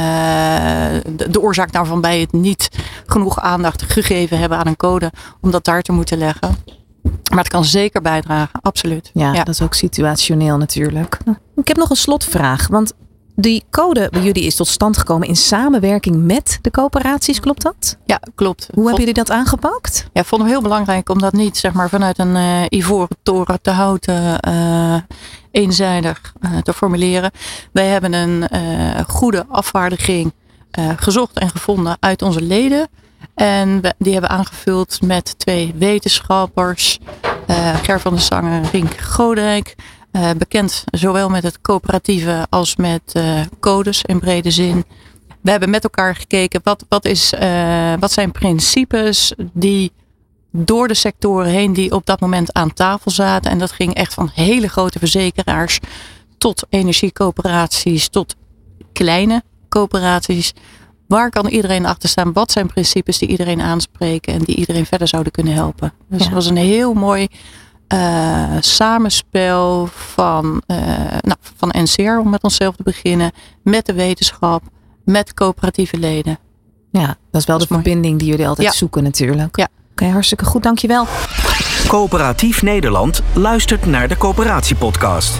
de, 1.16 1.30
de 1.30 1.40
oorzaak 1.40 1.72
daarvan 1.72 2.00
bij 2.00 2.20
het 2.20 2.32
niet 2.32 2.68
genoeg 3.06 3.40
aandacht 3.40 3.82
gegeven 3.82 4.38
hebben 4.38 4.58
aan 4.58 4.66
een 4.66 4.76
code. 4.76 5.12
Om 5.40 5.50
dat 5.50 5.64
daar 5.64 5.82
te 5.82 5.92
moeten 5.92 6.18
leggen. 6.18 6.56
Maar 7.02 7.38
het 7.38 7.48
kan 7.48 7.64
zeker 7.64 8.02
bijdragen. 8.02 8.60
Absoluut. 8.62 9.10
Ja, 9.14 9.32
ja. 9.32 9.44
dat 9.44 9.54
is 9.54 9.62
ook 9.62 9.74
situationeel 9.74 10.56
natuurlijk. 10.56 11.18
Ik 11.56 11.68
heb 11.68 11.76
nog 11.76 11.90
een 11.90 11.96
slotvraag. 11.96 12.68
Want 12.68 12.92
die 13.40 13.64
code 13.70 14.08
bij 14.10 14.22
jullie 14.22 14.44
is 14.44 14.56
tot 14.56 14.66
stand 14.66 14.98
gekomen 14.98 15.28
in 15.28 15.36
samenwerking 15.36 16.24
met 16.24 16.58
de 16.62 16.70
coöperaties. 16.70 17.40
Klopt 17.40 17.62
dat? 17.62 17.96
Ja, 18.04 18.20
klopt. 18.34 18.68
Hoe 18.74 18.82
hebben 18.82 18.98
jullie 18.98 19.14
dat 19.14 19.30
aangepakt? 19.30 20.08
Ja, 20.12 20.24
vonden 20.24 20.46
we 20.46 20.52
heel 20.52 20.62
belangrijk 20.62 21.08
om 21.08 21.18
dat 21.18 21.32
niet 21.32 21.56
zeg 21.56 21.72
maar, 21.72 21.88
vanuit 21.88 22.18
een 22.18 22.36
eh, 22.36 22.62
ivoren 22.68 23.16
toren 23.22 23.62
te 23.62 23.70
houten 23.70 24.40
eh, 24.40 24.96
eenzijdig 25.50 26.32
eh, 26.40 26.58
te 26.58 26.72
formuleren. 26.72 27.30
Wij 27.72 27.86
hebben 27.86 28.12
een 28.12 28.48
goede 29.06 29.46
afvaardiging 29.48 30.32
gezocht 30.96 31.38
en 31.38 31.50
gevonden 31.50 31.96
uit 32.00 32.22
onze 32.22 32.42
leden. 32.42 32.88
En 33.34 33.80
we, 33.80 33.94
die 33.98 34.12
hebben 34.12 34.30
aangevuld 34.30 35.02
met 35.02 35.38
twee 35.38 35.74
wetenschappers. 35.78 36.98
Ger 37.82 38.00
van 38.00 38.12
der 38.12 38.22
Sangen 38.22 38.62
en 38.62 38.70
Rink 38.70 38.98
Godijk. 38.98 39.76
Eh, 40.12 40.30
bekend 40.38 40.84
zowel 40.90 41.28
met 41.28 41.42
het 41.42 41.60
coöperatieve 41.60 42.46
als 42.48 42.76
met 42.76 43.00
eh, 43.12 43.40
codes 43.60 44.02
in 44.02 44.20
brede 44.20 44.50
zin. 44.50 44.84
We 45.40 45.50
hebben 45.50 45.70
met 45.70 45.84
elkaar 45.84 46.14
gekeken 46.16 46.60
wat, 46.64 46.84
wat, 46.88 47.04
is, 47.04 47.32
eh, 47.32 47.92
wat 47.98 48.12
zijn 48.12 48.32
principes 48.32 49.32
die 49.52 49.92
door 50.52 50.88
de 50.88 50.94
sectoren 50.94 51.50
heen 51.50 51.72
die 51.72 51.92
op 51.92 52.06
dat 52.06 52.20
moment 52.20 52.52
aan 52.52 52.72
tafel 52.72 53.10
zaten. 53.10 53.50
En 53.50 53.58
dat 53.58 53.72
ging 53.72 53.94
echt 53.94 54.14
van 54.14 54.30
hele 54.34 54.68
grote 54.68 54.98
verzekeraars 54.98 55.78
tot 56.38 56.66
energiecoöperaties, 56.68 58.08
tot 58.08 58.34
kleine 58.92 59.42
coöperaties. 59.68 60.52
Waar 61.06 61.30
kan 61.30 61.46
iedereen 61.46 61.86
achter 61.86 62.08
staan? 62.08 62.32
Wat 62.32 62.50
zijn 62.52 62.66
principes 62.66 63.18
die 63.18 63.28
iedereen 63.28 63.60
aanspreken 63.60 64.34
en 64.34 64.42
die 64.42 64.56
iedereen 64.56 64.86
verder 64.86 65.08
zouden 65.08 65.32
kunnen 65.32 65.54
helpen? 65.54 65.92
Dus 66.08 66.18
Ja. 66.18 66.24
het 66.24 66.34
was 66.34 66.46
een 66.46 66.56
heel 66.56 66.94
mooi 66.94 67.28
eh, 67.90 68.56
samenspel 68.60 69.86
van, 69.86 70.62
eh, 70.66 70.76
nou, 71.20 71.36
van 71.56 71.68
NCR 71.82 72.18
om 72.18 72.30
met 72.30 72.42
onszelf 72.42 72.76
te 72.76 72.82
beginnen, 72.82 73.32
met 73.62 73.86
de 73.86 73.92
wetenschap, 73.92 74.62
met 75.04 75.34
coöperatieve 75.34 75.98
leden. 75.98 76.38
Ja, 76.90 77.06
dat 77.30 77.40
is 77.40 77.46
wel 77.46 77.58
Dat 77.58 77.68
de 77.68 77.74
mooi. 77.74 77.84
verbinding 77.84 78.18
die 78.18 78.28
jullie 78.28 78.48
altijd 78.48 78.66
Ja. 78.68 78.72
zoeken 78.74 79.02
natuurlijk. 79.02 79.56
Ja. 79.56 79.68
Hartstikke 80.08 80.44
goed. 80.44 80.62
Dankjewel. 80.62 81.06
Coöperatief 81.86 82.62
Nederland 82.62 83.22
luistert 83.32 83.86
naar 83.86 84.08
de 84.08 84.16
Coöperatiepodcast. 84.16 85.38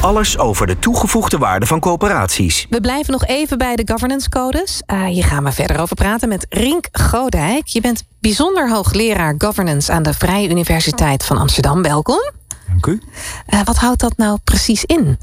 Alles 0.00 0.38
over 0.38 0.66
de 0.66 0.78
toegevoegde 0.78 1.38
waarde 1.38 1.66
van 1.66 1.80
coöperaties. 1.80 2.66
We 2.70 2.80
blijven 2.80 3.12
nog 3.12 3.26
even 3.26 3.58
bij 3.58 3.76
de 3.76 3.82
governance 3.92 4.28
codes. 4.28 4.82
Eh, 4.86 5.04
hier 5.04 5.24
gaan 5.24 5.44
we 5.44 5.52
verder 5.52 5.80
over 5.80 5.96
praten 5.96 6.28
met 6.28 6.46
Rink 6.48 6.88
Godijk. 6.92 7.66
Je 7.66 7.80
bent 7.80 8.04
bijzonder 8.20 8.70
hoogleraar 8.70 9.34
governance 9.38 9.92
aan 9.92 10.02
de 10.02 10.14
Vrije 10.14 10.48
Universiteit 10.48 11.24
van 11.24 11.38
Amsterdam. 11.38 11.82
Welkom. 11.82 12.30
Dank 12.68 12.86
u. 12.86 13.02
Eh, 13.46 13.60
wat 13.64 13.76
houdt 13.76 14.00
dat 14.00 14.16
nou 14.16 14.38
precies 14.44 14.84
in? 14.84 15.18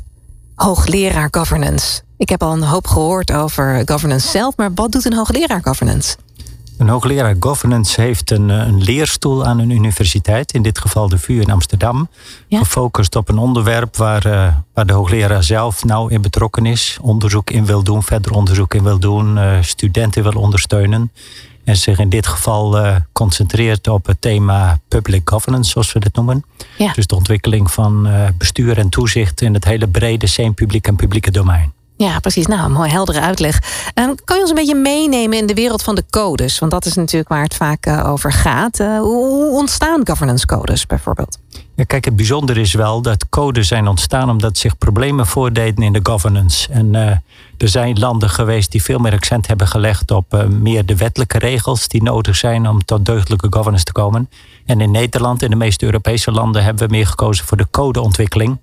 Hoogleraar 0.56 1.28
governance. 1.32 2.02
Ik 2.18 2.30
heb 2.30 2.44
al 2.44 2.54
een 2.54 2.64
hoop 2.64 2.88
gehoord 2.88 3.32
over 3.32 3.82
governance 3.86 4.28
zelf, 4.28 4.58
maar 4.58 4.74
wat 4.74 4.92
doet 4.92 5.06
een 5.06 5.14
hoogleraar 5.14 5.62
governance? 5.64 6.16
Een 6.78 6.90
hoogleraar 6.90 7.36
governance 7.40 8.02
heeft 8.02 8.32
een, 8.32 8.50
eh, 8.50 8.58
een 8.58 8.84
leerstoel 8.84 9.46
aan 9.46 9.60
een 9.60 9.70
universiteit, 9.70 10.54
in 10.54 10.62
dit 10.62 10.80
geval 10.80 11.10
de 11.10 11.18
VU 11.18 11.42
in 11.42 11.52
Amsterdam, 11.52 12.10
Ja. 12.48 12.60
gefocust 12.60 13.16
op 13.16 13.30
een 13.30 13.38
onderwerp 13.38 13.96
waar, 13.96 14.26
eh, 14.26 14.54
waar 14.74 14.86
de 14.86 14.94
hoogleraar 14.94 15.44
zelf 15.44 15.84
nauw 15.84 16.08
in 16.08 16.22
betrokken 16.22 16.66
is, 16.66 16.98
onderzoek 17.02 17.50
in 17.50 17.66
wil 17.66 17.84
doen, 17.84 18.04
verder 18.04 18.32
onderzoek 18.32 18.74
in 18.74 18.84
wil 18.84 19.00
doen, 19.00 19.38
eh, 19.38 19.58
studenten 19.62 20.24
wil 20.24 20.42
ondersteunen. 20.42 21.12
En 21.64 21.78
zich 21.78 22.00
in 22.00 22.10
dit 22.10 22.28
geval 22.28 22.78
concentreert 23.12 23.88
op 23.88 24.06
het 24.06 24.22
thema 24.22 24.80
public 24.88 25.30
governance, 25.30 25.72
zoals 25.72 25.94
we 25.94 26.00
dit 26.00 26.16
noemen. 26.16 26.46
Ja. 26.78 26.94
Dus 26.94 27.08
de 27.08 27.16
ontwikkeling 27.16 27.72
van 27.72 28.08
bestuur 28.38 28.78
en 28.78 28.90
toezicht 28.90 29.42
in 29.42 29.54
het 29.54 29.66
hele 29.66 29.88
brede 29.88 30.28
semi-publiek 30.28 30.88
en 30.88 30.96
publieke 30.96 31.32
domein. 31.32 31.74
Ja, 31.98 32.20
precies. 32.20 32.46
Nou, 32.46 32.66
een 32.66 32.72
mooi 32.72 32.90
heldere 32.90 33.22
uitleg. 33.22 33.62
Ehm, 33.94 34.10
kan 34.24 34.36
je 34.36 34.42
ons 34.42 34.50
een 34.50 34.58
beetje 34.58 34.76
meenemen 34.76 35.38
in 35.38 35.46
de 35.46 35.54
wereld 35.54 35.84
van 35.84 35.96
de 35.96 36.04
codes? 36.10 36.60
Want 36.60 36.72
dat 36.72 36.86
is 36.86 36.94
natuurlijk 36.94 37.30
waar 37.30 37.44
het 37.44 37.56
vaak 37.56 37.86
eh, 37.86 38.10
over 38.12 38.32
gaat. 38.34 38.80
Eh, 38.80 39.00
hoe, 39.00 39.52
ontstaan 39.52 40.08
governance 40.08 40.46
codes 40.46 40.86
bijvoorbeeld? 40.86 41.40
Ja, 41.76 41.84
kijk, 41.84 42.06
het 42.06 42.16
bijzondere 42.16 42.62
is 42.62 42.74
wel 42.74 43.02
dat 43.02 43.30
codes 43.30 43.68
zijn 43.68 43.88
ontstaan 43.88 44.30
omdat 44.30 44.58
zich 44.58 44.78
problemen 44.78 45.28
voordeden 45.28 45.84
in 45.84 45.94
de 45.94 46.00
governance. 46.04 46.72
En 46.72 46.96
eh, 46.96 47.18
er 47.58 47.70
zijn 47.70 48.00
landen 48.00 48.30
geweest 48.30 48.72
die 48.72 48.84
veel 48.84 49.00
meer 49.00 49.14
accent 49.14 49.48
hebben 49.48 49.68
gelegd 49.68 50.12
op 50.12 50.46
meer 50.50 50.86
de 50.86 50.96
wettelijke 50.96 51.40
regels 51.40 51.88
die 51.88 52.04
nodig 52.04 52.36
zijn 52.36 52.68
om 52.68 52.86
tot 52.86 53.06
deugdelijke 53.06 53.48
governance 53.50 53.86
te 53.86 53.92
komen. 53.92 54.30
En 54.66 54.82
in 54.82 54.92
Nederland 54.92 55.44
en 55.44 55.50
de 55.50 55.56
meeste 55.56 55.86
Europese 55.86 56.32
landen 56.32 56.64
hebben 56.64 56.88
we 56.88 56.96
meer 56.96 57.08
gekozen 57.08 57.46
voor 57.46 57.58
de 57.58 57.68
codeontwikkeling. 57.72 58.58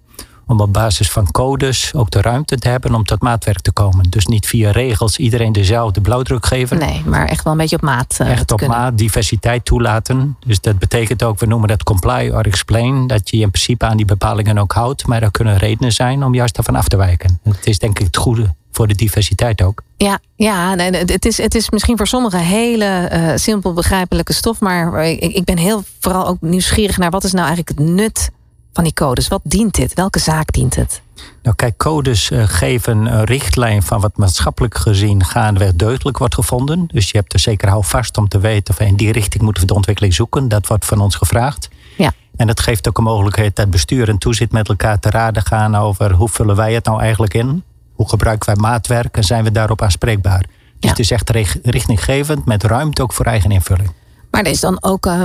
Om 0.52 0.60
op 0.60 0.72
basis 0.72 1.10
van 1.10 1.30
codes 1.30 1.92
ook 1.94 2.10
de 2.10 2.20
ruimte 2.20 2.56
te 2.58 2.68
hebben 2.68 2.94
om 2.94 3.04
tot 3.04 3.22
maatwerk 3.22 3.60
te 3.60 3.72
komen. 3.72 4.10
Dus 4.10 4.26
niet 4.26 4.46
via 4.46 4.70
regels 4.70 5.16
iedereen 5.18 5.52
dezelfde 5.52 6.00
blauwdruk 6.00 6.46
geven. 6.46 6.78
Nee, 6.78 7.02
maar 7.06 7.26
echt 7.26 7.44
wel 7.44 7.52
een 7.52 7.58
beetje 7.58 7.76
op 7.76 7.82
maat. 7.82 8.16
eh, 8.18 8.30
Echt 8.30 8.52
op 8.52 8.58
kunnen. 8.58 8.78
maat 8.78 8.98
diversiteit 8.98 9.64
toelaten. 9.64 10.36
Dus 10.46 10.60
dat 10.60 10.78
betekent 10.78 11.22
ook, 11.22 11.38
we 11.38 11.46
noemen 11.46 11.68
dat 11.68 11.82
comply 11.82 12.30
or 12.30 12.46
explain. 12.46 13.06
Dat 13.06 13.30
je 13.30 13.36
in 13.36 13.50
principe 13.50 13.84
aan 13.86 13.96
die 13.96 14.06
bepalingen 14.06 14.58
ook 14.58 14.72
houdt. 14.72 15.06
Maar 15.06 15.22
er 15.22 15.30
kunnen 15.30 15.56
redenen 15.56 15.92
zijn 15.92 16.24
om 16.24 16.34
juist 16.34 16.54
daarvan 16.54 16.76
af 16.76 16.88
te 16.88 16.96
wijken. 16.96 17.40
Het 17.42 17.66
is 17.66 17.78
denk 17.78 17.98
ik 17.98 18.06
het 18.06 18.16
goede 18.16 18.54
voor 18.72 18.86
de 18.88 18.94
diversiteit 18.94 19.62
ook. 19.62 19.82
Ja, 19.96 20.18
ja 20.36 20.74
nee, 20.74 20.90
het, 20.90 21.24
is, 21.24 21.38
het 21.38 21.54
is 21.54 21.70
misschien 21.70 21.96
voor 21.96 22.06
sommigen 22.06 22.38
hele 22.40 22.84
eh, 22.84 23.36
simpel 23.36 23.72
begrijpelijke 23.72 24.32
stof. 24.32 24.60
Maar 24.60 25.04
ik, 25.06 25.20
ik 25.20 25.44
ben 25.44 25.58
heel 25.58 25.82
vooral 26.00 26.26
ook 26.26 26.40
nieuwsgierig 26.40 26.98
naar 26.98 27.10
wat 27.10 27.24
is 27.24 27.32
nou 27.32 27.46
eigenlijk 27.46 27.78
het 27.78 27.88
nut 27.88 28.30
van 28.72 28.84
die 28.84 28.92
codes? 28.94 29.28
Wat 29.28 29.40
dient 29.44 29.74
dit? 29.74 29.94
Welke 29.94 30.18
zaak 30.18 30.52
dient 30.52 30.76
het? 30.76 31.02
Nou 31.42 31.56
kijk, 31.56 31.76
codes 31.76 32.30
eh, 32.30 32.42
geven 32.46 33.06
een 33.06 33.24
richtlijn 33.24 33.82
van 33.82 34.00
wat 34.00 34.16
maatschappelijk 34.16 34.76
gezien 34.78 35.24
gaandeweg 35.24 35.74
deugdelijk 35.74 36.18
wordt 36.18 36.34
gevonden. 36.34 36.84
Dus 36.86 37.10
je 37.10 37.18
hebt 37.18 37.32
er 37.32 37.38
zeker 37.38 37.68
houvast 37.68 38.16
om 38.18 38.28
te 38.28 38.38
weten 38.38 38.74
of 38.74 38.80
in 38.86 38.96
die 38.96 39.12
richting 39.12 39.42
moeten 39.42 39.62
we 39.62 39.68
de 39.68 39.74
ontwikkeling 39.74 40.14
zoeken. 40.14 40.48
Dat 40.48 40.66
wordt 40.66 40.84
van 40.84 41.00
ons 41.00 41.14
gevraagd. 41.14 41.68
Ja. 41.96 42.12
En 42.36 42.48
het 42.48 42.60
geeft 42.60 42.88
ook 42.88 42.98
een 42.98 43.04
mogelijkheid 43.04 43.56
dat 43.56 43.70
bestuur 43.70 44.08
en 44.08 44.18
toezicht 44.18 44.52
met 44.52 44.68
elkaar 44.68 44.98
te 45.00 45.10
raden 45.10 45.42
gaan 45.42 45.74
over 45.74 46.12
hoe 46.12 46.28
vullen 46.28 46.56
wij 46.56 46.74
het 46.74 46.84
nou 46.84 47.00
eigenlijk 47.00 47.34
in? 47.34 47.62
Hoe 47.94 48.08
gebruiken 48.08 48.46
wij 48.46 48.56
maatwerk 48.70 49.16
en 49.16 49.24
zijn 49.24 49.44
we 49.44 49.50
daarop 49.50 49.82
aanspreekbaar? 49.82 50.40
Dus 50.40 50.48
Ja. 50.80 50.88
het 50.88 50.98
is 50.98 51.10
echt 51.10 51.30
richtinggevend 51.62 52.44
met 52.44 52.62
ruimte 52.64 53.02
ook 53.02 53.12
voor 53.12 53.24
eigen 53.26 53.50
invulling. 53.50 53.90
Maar 54.30 54.42
er 54.42 54.50
is 54.50 54.60
dan 54.60 54.82
ook. 54.82 55.06
eh, 55.06 55.22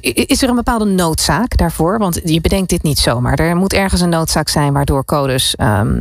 is 0.00 0.42
er 0.42 0.48
een 0.48 0.54
bepaalde 0.54 0.84
noodzaak 0.84 1.56
daarvoor? 1.56 1.98
Want 1.98 2.20
je 2.24 2.40
bedenkt 2.40 2.68
dit 2.70 2.82
niet 2.82 2.98
zomaar. 2.98 3.38
Er 3.38 3.56
moet 3.56 3.72
ergens 3.72 4.00
een 4.00 4.08
noodzaak 4.08 4.48
zijn 4.48 4.72
waardoor 4.72 5.04
codes 5.04 5.56
ehm, 5.56 6.00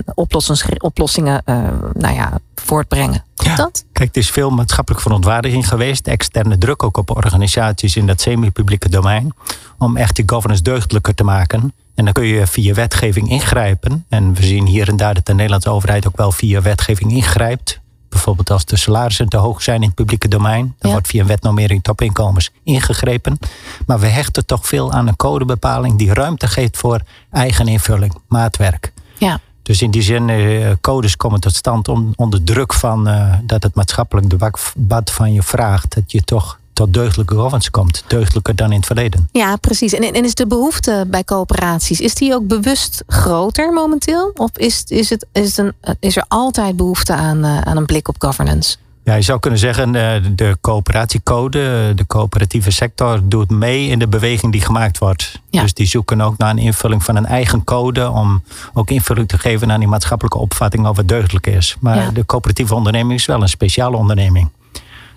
oplossingen 0.79 1.41
eh, 1.45 1.55
nou 1.93 2.15
ja, 2.15 2.39
voortbrengen. 2.55 3.23
Klopt 3.35 3.57
Ja. 3.57 3.63
dat? 3.63 3.85
Kijk, 3.91 4.07
het 4.07 4.17
is 4.17 4.29
veel 4.29 4.49
maatschappelijke 4.49 5.05
verontwaardiging 5.07 5.67
geweest. 5.67 6.07
Externe 6.07 6.57
druk 6.57 6.83
ook 6.83 6.97
op 6.97 7.15
organisaties 7.15 7.95
in 7.95 8.07
dat 8.07 8.21
semi-publieke 8.21 8.89
domein. 8.89 9.33
Om 9.77 9.97
echt 9.97 10.15
die 10.15 10.25
governance 10.27 10.63
deugdelijker 10.63 11.15
te 11.15 11.23
maken. 11.23 11.73
En 11.95 12.03
dan 12.03 12.13
kun 12.13 12.25
je 12.25 12.47
via 12.47 12.73
wetgeving 12.73 13.29
ingrijpen. 13.29 14.05
En 14.09 14.33
we 14.33 14.43
zien 14.43 14.65
hier 14.65 14.87
en 14.87 14.95
daar 14.97 15.13
dat 15.13 15.25
de 15.25 15.33
Nederlandse 15.33 15.69
overheid 15.69 16.07
ook 16.07 16.17
wel 16.17 16.31
via 16.31 16.61
wetgeving 16.61 17.11
ingrijpt. 17.11 17.80
Bijvoorbeeld 18.11 18.49
als 18.51 18.65
de 18.65 18.77
salarissen 18.77 19.29
te 19.29 19.37
hoog 19.37 19.61
zijn 19.61 19.81
in 19.81 19.87
het 19.87 19.95
publieke 19.95 20.27
domein. 20.27 20.63
Dan 20.65 20.75
Ja. 20.79 20.89
wordt 20.91 21.07
via 21.07 21.21
een 21.21 21.27
wetnormering 21.27 21.83
topinkomens 21.83 22.51
ingegrepen. 22.63 23.37
Maar 23.85 23.99
we 23.99 24.07
hechten 24.07 24.45
toch 24.45 24.67
veel 24.67 24.91
aan 24.91 25.07
een 25.07 25.15
codebepaling 25.15 25.97
die 25.97 26.13
ruimte 26.13 26.47
geeft 26.47 26.77
voor 26.77 27.01
eigen 27.31 27.67
invulling, 27.67 28.13
maatwerk. 28.27 28.93
Ja. 29.17 29.39
Dus 29.63 29.81
in 29.81 29.91
die 29.91 30.01
zin, 30.01 30.29
eh, 30.29 30.71
codes 30.81 31.17
komen 31.17 31.39
tot 31.39 31.55
stand 31.55 31.87
om, 31.87 32.13
onder 32.15 32.43
druk 32.43 32.73
van 32.73 33.07
eh, 33.07 33.33
dat 33.43 33.63
het 33.63 33.75
maatschappelijk 33.75 34.29
debat 34.75 35.11
van 35.11 35.33
je 35.33 35.43
vraagt. 35.43 35.95
Dat 35.95 36.11
je 36.11 36.21
toch 36.21 36.59
tot 36.73 36.93
deugdelijke 36.93 37.35
governance 37.35 37.71
komt. 37.71 38.03
Deugdelijker 38.07 38.55
dan 38.55 38.69
in 38.71 38.77
het 38.77 38.85
verleden. 38.85 39.29
Ja, 39.31 39.55
precies. 39.55 39.93
En, 39.93 40.13
en 40.13 40.23
is 40.23 40.35
de 40.35 40.47
behoefte 40.47 41.05
bij 41.07 41.23
coöperaties, 41.23 41.99
is 42.01 42.13
die 42.15 42.33
ook 42.33 42.47
bewust 42.47 43.03
groter 43.07 43.73
momenteel? 43.73 44.31
Of 44.35 44.49
is, 44.53 44.83
is, 44.87 45.09
het, 45.09 45.25
is, 45.31 45.57
het 45.57 45.73
een, 45.81 45.95
is 45.99 46.15
er 46.17 46.25
altijd 46.27 46.75
behoefte 46.75 47.13
aan, 47.13 47.43
eh, 47.43 47.61
aan 47.61 47.77
een 47.77 47.85
blik 47.85 48.07
op 48.07 48.15
governance? 48.19 48.77
Ja, 49.03 49.13
je 49.13 49.21
zou 49.21 49.39
kunnen 49.39 49.59
zeggen, 49.59 49.95
eh, 49.95 50.23
de 50.35 50.57
coöperatiecode, 50.61 51.91
de 51.95 52.07
coöperatieve 52.07 52.71
sector 52.71 53.19
doet 53.23 53.49
mee 53.49 53.87
in 53.87 53.99
de 53.99 54.07
beweging 54.07 54.51
die 54.51 54.61
gemaakt 54.61 54.97
wordt. 54.97 55.41
Ja. 55.49 55.61
Dus 55.61 55.73
die 55.73 55.87
zoeken 55.87 56.21
ook 56.21 56.37
naar 56.37 56.49
een 56.49 56.57
invulling 56.57 57.03
van 57.03 57.15
een 57.15 57.25
eigen 57.25 57.63
code 57.63 58.09
om 58.09 58.43
ook 58.73 58.89
invulling 58.89 59.27
te 59.27 59.37
geven 59.37 59.71
aan 59.71 59.79
die 59.79 59.87
maatschappelijke 59.89 60.37
opvatting 60.37 60.95
het 60.95 61.07
deugdelijk 61.07 61.47
is. 61.47 61.75
Maar 61.79 61.95
Ja. 61.95 62.11
de 62.11 62.25
coöperatieve 62.25 62.75
onderneming 62.75 63.19
is 63.19 63.25
wel 63.25 63.41
een 63.41 63.49
speciale 63.49 63.97
onderneming. 63.97 64.49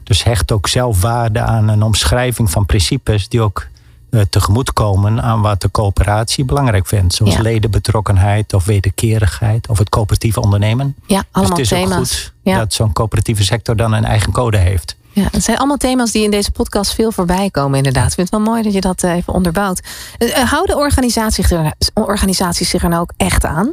Dus 0.04 0.22
hecht 0.24 0.52
ook 0.52 0.68
zelf 0.68 1.00
waarde 1.00 1.40
aan 1.40 1.68
een 1.68 1.82
omschrijving 1.82 2.50
van 2.50 2.66
principes 2.66 3.28
die 3.28 3.40
ook 3.40 3.66
eh, 4.10 4.20
tegemoetkomen 4.30 5.22
aan 5.22 5.40
wat 5.40 5.60
de 5.60 5.70
coöperatie 5.70 6.44
belangrijk 6.44 6.86
vindt. 6.86 7.14
Zoals 7.14 7.34
Ja. 7.34 7.40
ledenbetrokkenheid 7.40 8.52
of 8.54 8.64
wederkerigheid 8.64 9.68
of 9.68 9.78
het 9.78 9.88
coöperatieve 9.88 10.40
ondernemen. 10.40 10.94
Ja, 11.06 11.18
Dus 11.18 11.26
allemaal 11.32 11.56
het 11.56 11.60
is 11.60 11.72
ook 11.72 11.78
thema's. 11.78 11.96
goed 12.22 12.32
Ja. 12.42 12.58
dat 12.58 12.72
zo'n 12.72 12.92
coöperatieve 12.92 13.44
sector 13.44 13.76
dan 13.76 13.92
een 13.92 14.04
eigen 14.04 14.32
code 14.32 14.56
heeft. 14.58 14.96
Ja, 15.12 15.28
het 15.30 15.44
zijn 15.44 15.56
allemaal 15.58 15.76
thema's 15.76 16.10
die 16.10 16.24
in 16.24 16.30
deze 16.30 16.50
podcast 16.50 16.94
veel 16.94 17.12
voorbij 17.12 17.50
komen, 17.50 17.76
inderdaad. 17.76 18.08
Ik 18.08 18.14
vind 18.14 18.30
het 18.30 18.38
wel 18.38 18.48
mooi 18.48 18.62
dat 18.62 18.72
je 18.72 18.80
dat 18.80 19.02
eh, 19.02 19.12
even 19.14 19.32
onderbouwt. 19.32 19.82
Eh, 20.18 20.50
Houden 20.50 20.76
organisaties, 20.76 21.48
zich 21.48 21.58
er- 21.58 21.74
organisaties 21.94 22.68
zich 22.70 22.82
er 22.82 22.88
nou 22.88 23.02
ook 23.02 23.12
echt 23.16 23.44
aan? 23.44 23.72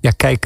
Ja, 0.00 0.10
kijk, 0.10 0.44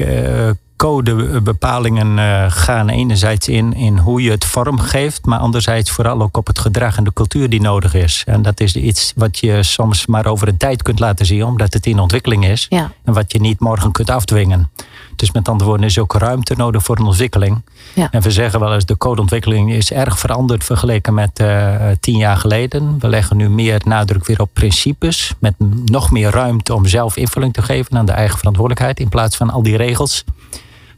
codebepalingen 0.77 2.19
eh, 2.19 2.45
gaan 2.49 2.89
enerzijds 2.89 3.47
in, 3.47 3.73
in 3.73 3.97
hoe 3.97 4.21
je 4.21 4.31
het 4.31 4.45
vormgeeft, 4.45 5.25
maar 5.25 5.39
anderzijds 5.39 5.91
vooral 5.91 6.21
ook 6.21 6.37
op 6.37 6.47
het 6.47 6.59
gedrag 6.59 6.97
en 6.97 7.03
de 7.03 7.13
cultuur 7.13 7.49
die 7.49 7.61
nodig 7.61 7.93
is. 7.93 8.23
En 8.25 8.41
dat 8.41 8.59
is 8.59 8.75
iets 8.75 9.13
wat 9.15 9.37
je 9.37 9.63
soms 9.63 10.05
maar 10.05 10.25
over 10.25 10.47
een 10.47 10.57
tijd 10.57 10.81
kunt 10.81 10.99
laten 10.99 11.25
zien, 11.25 11.43
omdat 11.43 11.73
het 11.73 11.85
in 11.85 11.99
ontwikkeling 11.99 12.45
is. 12.45 12.65
Ja. 12.69 12.91
En 13.03 13.13
wat 13.13 13.31
je 13.31 13.39
niet 13.39 13.59
morgen 13.59 13.91
kunt 13.91 14.09
afdwingen. 14.09 14.69
Dus 15.15 15.31
met 15.31 15.49
andere 15.49 15.69
woorden 15.69 15.85
is 15.87 15.99
ook 15.99 16.13
ruimte 16.13 16.53
nodig 16.57 16.83
voor 16.83 16.97
een 16.97 17.05
ontwikkeling. 17.05 17.61
Ja. 17.93 18.07
En 18.11 18.21
we 18.21 18.31
zeggen 18.31 18.59
wel 18.59 18.73
eens, 18.73 18.85
de 18.85 18.97
codeontwikkeling 18.97 19.71
is 19.71 19.91
erg 19.91 20.19
veranderd 20.19 20.63
vergeleken 20.63 21.13
met 21.13 21.39
eh, 21.39 21.75
tien 21.99 22.17
jaar 22.17 22.37
geleden. 22.37 22.99
We 22.99 23.07
leggen 23.07 23.37
nu 23.37 23.49
meer 23.49 23.81
nadruk 23.85 24.25
weer 24.25 24.41
op 24.41 24.49
principes. 24.53 25.33
Met 25.39 25.53
nog 25.85 26.11
meer 26.11 26.31
ruimte 26.31 26.73
om 26.73 26.85
zelf 26.85 27.17
invulling 27.17 27.53
te 27.53 27.61
geven 27.61 27.97
aan 27.97 28.05
de 28.05 28.11
eigen 28.11 28.37
verantwoordelijkheid. 28.37 28.99
In 28.99 29.09
plaats 29.09 29.37
van 29.37 29.49
al 29.49 29.63
die 29.63 29.77
regels. 29.77 30.23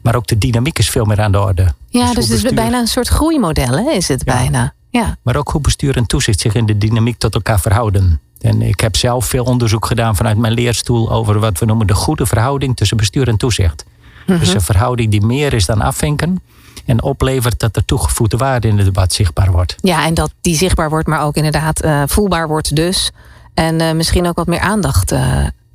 Maar 0.01 0.15
ook 0.15 0.27
de 0.27 0.37
dynamiek 0.37 0.79
is 0.79 0.89
veel 0.89 1.05
meer 1.05 1.21
aan 1.21 1.31
de 1.31 1.39
orde. 1.39 1.73
Ja, 1.89 2.13
dus, 2.13 2.27
hoe 2.27 2.35
het 2.35 2.45
is 2.45 2.53
bijna 2.53 2.79
een 2.79 2.87
soort 2.87 3.07
groeimodel, 3.07 3.71
hè, 3.71 3.91
is 3.91 4.07
het 4.07 4.21
Ja. 4.25 4.33
bijna. 4.33 4.73
Ja. 4.89 5.17
Maar 5.21 5.35
ook 5.35 5.49
hoe 5.49 5.61
bestuur 5.61 5.97
en 5.97 6.05
toezicht 6.05 6.39
zich 6.39 6.53
in 6.55 6.65
de 6.65 6.77
dynamiek 6.77 7.17
tot 7.17 7.35
elkaar 7.35 7.59
verhouden. 7.59 8.19
En 8.41 8.61
ik 8.61 8.79
heb 8.79 8.95
zelf 8.95 9.25
veel 9.25 9.43
onderzoek 9.43 9.85
gedaan 9.85 10.15
vanuit 10.15 10.37
mijn 10.37 10.53
leerstoel 10.53 11.11
over 11.11 11.39
wat 11.39 11.59
we 11.59 11.65
noemen 11.65 11.87
de 11.87 11.93
goede 11.93 12.25
verhouding 12.25 12.75
tussen 12.75 12.97
bestuur 12.97 13.27
en 13.27 13.37
toezicht. 13.37 13.85
Mhm. 14.27 14.39
Dus 14.39 14.53
een 14.53 14.61
verhouding 14.61 15.11
die 15.11 15.25
meer 15.25 15.53
is 15.53 15.65
dan 15.65 15.81
afvinken. 15.81 16.41
En 16.85 17.03
oplevert 17.03 17.59
dat 17.59 17.75
er 17.75 17.85
toegevoegde 17.85 18.37
waarde 18.37 18.67
in 18.67 18.75
het 18.77 18.85
debat 18.85 19.13
zichtbaar 19.13 19.51
wordt. 19.51 19.75
ja, 19.81 20.05
en 20.05 20.13
dat 20.13 20.31
die 20.41 20.55
zichtbaar 20.55 20.89
wordt, 20.89 21.07
maar 21.07 21.21
ook 21.23 21.35
inderdaad 21.35 21.81
eh, 21.81 22.03
voelbaar 22.05 22.47
wordt 22.47 22.75
dus. 22.75 23.11
En 23.53 23.81
eh, 23.81 23.91
misschien 23.93 24.27
ook 24.27 24.35
wat 24.35 24.47
meer 24.47 24.59
aandacht 24.59 25.11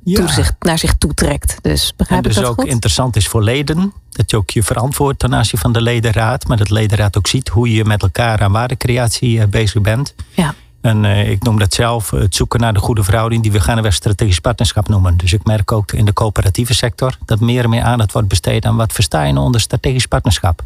eh, 0.05 0.13
toezicht, 0.13 0.53
naar 0.59 0.77
zich 0.77 0.93
toetrekt. 0.97 1.57
Dus 1.61 1.87
En 1.87 1.93
begrijp 1.97 2.21
ik 2.21 2.27
dus 2.27 2.35
dat 2.35 2.45
ook 2.45 2.61
goed? 2.61 2.69
interessant 2.69 3.15
is 3.15 3.27
voor 3.27 3.43
leden. 3.43 3.93
Dat 4.09 4.31
je 4.31 4.37
ook 4.37 4.49
je 4.49 4.63
verantwoordt 4.63 5.19
ten 5.19 5.35
aanzien 5.35 5.59
van 5.59 5.73
de 5.73 5.81
ledenraad. 5.81 6.47
Maar 6.47 6.57
dat 6.57 6.67
de 6.67 6.73
ledenraad 6.73 7.17
ook 7.17 7.27
ziet 7.27 7.47
hoe 7.47 7.73
je 7.73 7.85
met 7.85 8.01
elkaar 8.01 8.41
aan 8.41 8.51
waardecreatie 8.51 9.41
eh, 9.41 9.47
bezig 9.47 9.81
bent. 9.81 10.15
Ja. 10.33 10.53
En 10.81 11.05
eh, 11.05 11.29
ik 11.29 11.43
noem 11.43 11.59
dat 11.59 11.73
zelf 11.73 12.09
het 12.09 12.35
zoeken 12.35 12.59
naar 12.59 12.73
de 12.73 12.79
goede 12.79 13.03
verhouding 13.03 13.41
die 13.41 13.51
we 13.51 13.59
gaandeweg 13.59 13.93
strategisch 13.93 14.39
partnerschap 14.39 14.87
noemen. 14.87 15.17
Dus 15.17 15.33
ik 15.33 15.43
merk 15.43 15.71
ook 15.71 15.91
in 15.91 16.05
de 16.05 16.13
coöperatieve 16.13 16.73
sector 16.73 17.17
dat 17.25 17.39
meer 17.39 17.63
en 17.63 17.69
meer 17.69 17.83
aandacht 17.83 18.11
wordt 18.11 18.27
besteed 18.27 18.65
aan 18.65 18.75
wat 18.75 18.93
versta 18.93 19.23
je 19.23 19.33
nou 19.33 19.45
onder 19.45 19.61
strategisch 19.61 20.05
partnerschap. 20.05 20.63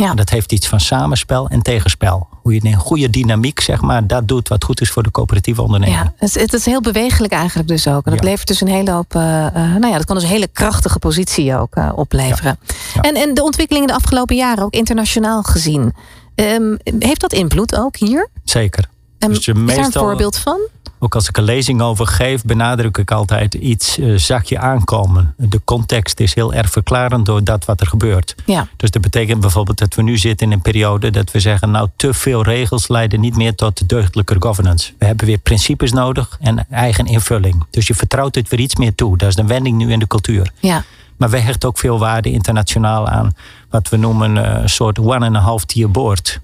Ja. 0.00 0.10
En 0.10 0.16
dat 0.16 0.30
heeft 0.30 0.52
iets 0.52 0.68
van 0.68 0.80
samenspel 0.80 1.48
en 1.48 1.62
tegenspel. 1.62 2.28
Hoe 2.42 2.54
je 2.54 2.60
in 2.62 2.72
een 2.72 2.78
goede 2.78 3.10
dynamiek, 3.10 3.60
zeg 3.60 3.80
maar, 3.80 4.06
dat 4.06 4.28
doet 4.28 4.48
wat 4.48 4.64
goed 4.64 4.80
is 4.80 4.90
voor 4.90 5.02
de 5.02 5.10
coöperatieve 5.10 5.62
onderneming. 5.62 5.98
Ja, 5.98 6.12
het, 6.16 6.34
het 6.34 6.52
is 6.52 6.64
heel 6.64 6.80
bewegelijk 6.80 7.32
eigenlijk 7.32 7.68
dus 7.68 7.88
ook. 7.88 8.04
En 8.04 8.10
dat 8.12 8.20
Ja. 8.24 8.28
levert 8.30 8.48
dus 8.48 8.60
een 8.60 8.68
hele 8.68 8.90
hoop, 8.90 9.14
eh, 9.14 9.46
eh, 9.46 9.54
nou 9.54 9.86
ja, 9.86 9.96
dat 9.96 10.04
kan 10.04 10.14
dus 10.16 10.24
een 10.24 10.30
hele 10.30 10.48
krachtige 10.48 10.98
positie 10.98 11.56
ook 11.56 11.74
eh, 11.74 11.92
opleveren. 11.94 12.58
Ja. 12.94 13.00
En, 13.00 13.14
en 13.14 13.34
de 13.34 13.42
ontwikkelingen 13.42 13.88
de 13.88 13.94
afgelopen 13.94 14.36
jaren, 14.36 14.64
ook 14.64 14.72
internationaal 14.74 15.42
gezien, 15.42 15.92
ehm, 16.34 16.76
heeft 16.98 17.20
dat 17.20 17.32
invloed 17.32 17.76
ook 17.76 17.96
hier? 17.96 18.28
Zeker. 18.44 18.88
En 19.18 19.28
Dus 19.28 19.38
is 19.38 19.44
daar 19.44 19.54
een 19.56 19.64
meestal- 19.64 20.02
voorbeeld 20.02 20.36
van? 20.36 20.58
Ook 21.02 21.14
als 21.14 21.28
ik 21.28 21.36
een 21.36 21.44
lezing 21.44 21.82
over 21.82 22.06
geef, 22.06 22.42
benadruk 22.42 22.98
ik 22.98 23.10
altijd 23.10 23.54
iets 23.54 23.98
eh, 23.98 24.14
zag 24.14 24.48
je 24.48 24.58
aankomen. 24.58 25.34
De 25.36 25.60
context 25.64 26.20
is 26.20 26.34
heel 26.34 26.54
erg 26.54 26.70
verklarend 26.70 27.26
door 27.26 27.44
dat 27.44 27.64
wat 27.64 27.80
er 27.80 27.86
gebeurt. 27.86 28.34
Ja. 28.46 28.68
Dus 28.76 28.90
dat 28.90 29.02
betekent 29.02 29.40
bijvoorbeeld 29.40 29.78
dat 29.78 29.94
we 29.94 30.02
nu 30.02 30.18
zitten 30.18 30.46
in 30.46 30.52
een 30.52 30.60
periode 30.60 31.10
dat 31.10 31.30
we 31.30 31.40
zeggen, 31.40 31.70
nou 31.70 31.88
te 31.96 32.14
veel 32.14 32.42
regels 32.42 32.88
leiden 32.88 33.20
niet 33.20 33.36
meer 33.36 33.54
tot 33.54 33.88
deugdelijke 33.88 34.36
governance. 34.38 34.92
We 34.98 35.06
hebben 35.06 35.26
weer 35.26 35.38
principes 35.38 35.92
nodig 35.92 36.36
en 36.40 36.66
eigen 36.70 37.06
invulling. 37.06 37.64
Dus 37.70 37.86
je 37.86 37.94
vertrouwt 37.94 38.34
het 38.34 38.48
weer 38.48 38.60
iets 38.60 38.76
meer 38.76 38.94
toe. 38.94 39.16
Dat 39.16 39.28
is 39.28 39.36
een 39.36 39.46
wending 39.46 39.76
nu 39.76 39.92
in 39.92 39.98
de 39.98 40.06
cultuur. 40.06 40.52
Ja. 40.58 40.84
Maar 41.16 41.30
wij 41.30 41.40
hechten 41.40 41.68
ook 41.68 41.78
veel 41.78 41.98
waarde 41.98 42.30
internationaal 42.30 43.08
aan 43.08 43.34
wat 43.70 43.88
we 43.88 43.96
noemen 43.96 44.44
eh, 44.44 44.62
een 44.62 44.68
soort 44.68 44.98
one 44.98 45.26
and 45.26 45.36
a 45.36 45.40
half 45.40 45.64
tier 45.64 45.90
board. 45.90 46.40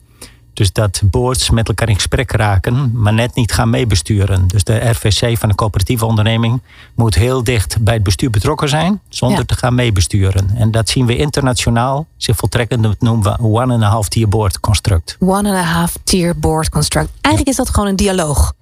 Dus 0.56 0.72
dat 0.72 1.00
boards 1.04 1.50
met 1.50 1.68
elkaar 1.68 1.88
in 1.88 1.94
gesprek 1.94 2.30
raken, 2.30 2.90
maar 2.94 3.12
net 3.12 3.34
niet 3.34 3.52
gaan 3.52 3.70
meebesturen. 3.70 4.46
Dus 4.46 4.64
de 4.64 4.90
RVC 4.90 5.38
van 5.38 5.48
de 5.48 5.54
coöperatieve 5.54 6.04
onderneming 6.06 6.60
moet 6.94 7.14
heel 7.14 7.44
dicht 7.44 7.76
bij 7.80 7.94
het 7.94 8.02
bestuur 8.02 8.30
betrokken 8.30 8.68
zijn, 8.68 9.00
zonder 9.08 9.38
Ja. 9.38 9.44
te 9.44 9.56
gaan 9.56 9.74
meebesturen. 9.74 10.50
En 10.54 10.70
dat 10.70 10.88
zien 10.88 11.06
we 11.06 11.16
internationaal 11.16 12.06
zich 12.16 12.36
voltrekken, 12.36 12.82
dat 12.82 13.00
noemen 13.00 13.22
we 13.22 13.42
one 13.42 13.74
and 13.74 13.82
a 13.82 13.88
half 13.88 14.08
tier 14.08 14.28
board 14.28 14.60
construct. 14.60 15.16
One 15.20 15.48
and 15.48 15.58
a 15.58 15.62
half 15.72 15.96
tier 16.04 16.38
board 16.38 16.68
construct. 16.68 17.08
Eigenlijk 17.20 17.48
is 17.58 17.64
dat 17.64 17.74
gewoon 17.74 17.88
een 17.88 17.96
dialoog. 17.96 18.52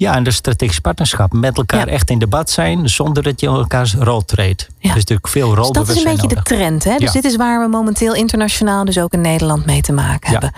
Ja, 0.00 0.14
en 0.14 0.22
de 0.24 0.30
strategisch 0.30 0.78
partnerschap. 0.78 1.32
Met 1.32 1.56
elkaar 1.56 1.86
Ja. 1.86 1.92
echt 1.92 2.10
in 2.10 2.18
debat 2.18 2.50
zijn, 2.50 2.88
zonder 2.88 3.22
dat 3.22 3.40
je 3.40 3.46
elkaars 3.46 3.94
rol 3.94 4.24
treedt. 4.24 4.68
Ja. 4.78 4.88
Dus 4.88 4.94
natuurlijk 4.94 5.28
veel 5.28 5.54
Dus 5.54 5.70
dat 5.70 5.88
is 5.88 5.96
een 5.96 6.04
beetje 6.04 6.28
de 6.28 6.42
trend. 6.42 6.84
Hè? 6.84 6.96
Dus 6.96 7.06
Ja. 7.06 7.20
dit 7.20 7.24
is 7.24 7.36
waar 7.36 7.60
we 7.60 7.68
momenteel 7.68 8.14
internationaal, 8.14 8.84
dus 8.84 8.98
ook 8.98 9.12
in 9.12 9.20
Nederland, 9.20 9.66
mee 9.66 9.80
te 9.80 9.92
maken 9.92 10.30
hebben. 10.30 10.52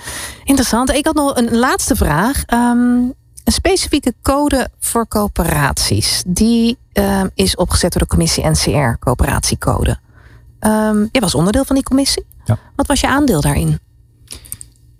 Interessant. 0.44 0.90
Ik 0.90 1.04
had 1.06 1.14
nog 1.14 1.37
een 1.37 1.56
laatste 1.58 1.96
vraag. 1.96 2.42
Ehm, 2.46 2.61
een 2.68 3.14
specifieke 3.44 4.14
code 4.22 4.68
voor 4.80 5.08
coöperaties. 5.08 6.22
Die 6.26 6.78
ehm, 6.92 7.26
is 7.34 7.56
opgezet 7.56 7.92
door 7.92 8.02
de 8.02 8.08
commissie 8.08 8.49
NCR, 8.49 8.99
coöperatiecode. 8.99 9.99
Ehm 10.58 10.96
jij 11.12 11.20
was 11.20 11.34
onderdeel 11.34 11.64
van 11.64 11.75
die 11.75 11.84
commissie. 11.84 12.25
Ja. 12.44 12.58
Wat 12.76 12.87
was 12.87 13.00
je 13.00 13.08
aandeel 13.08 13.40
daarin? 13.40 13.78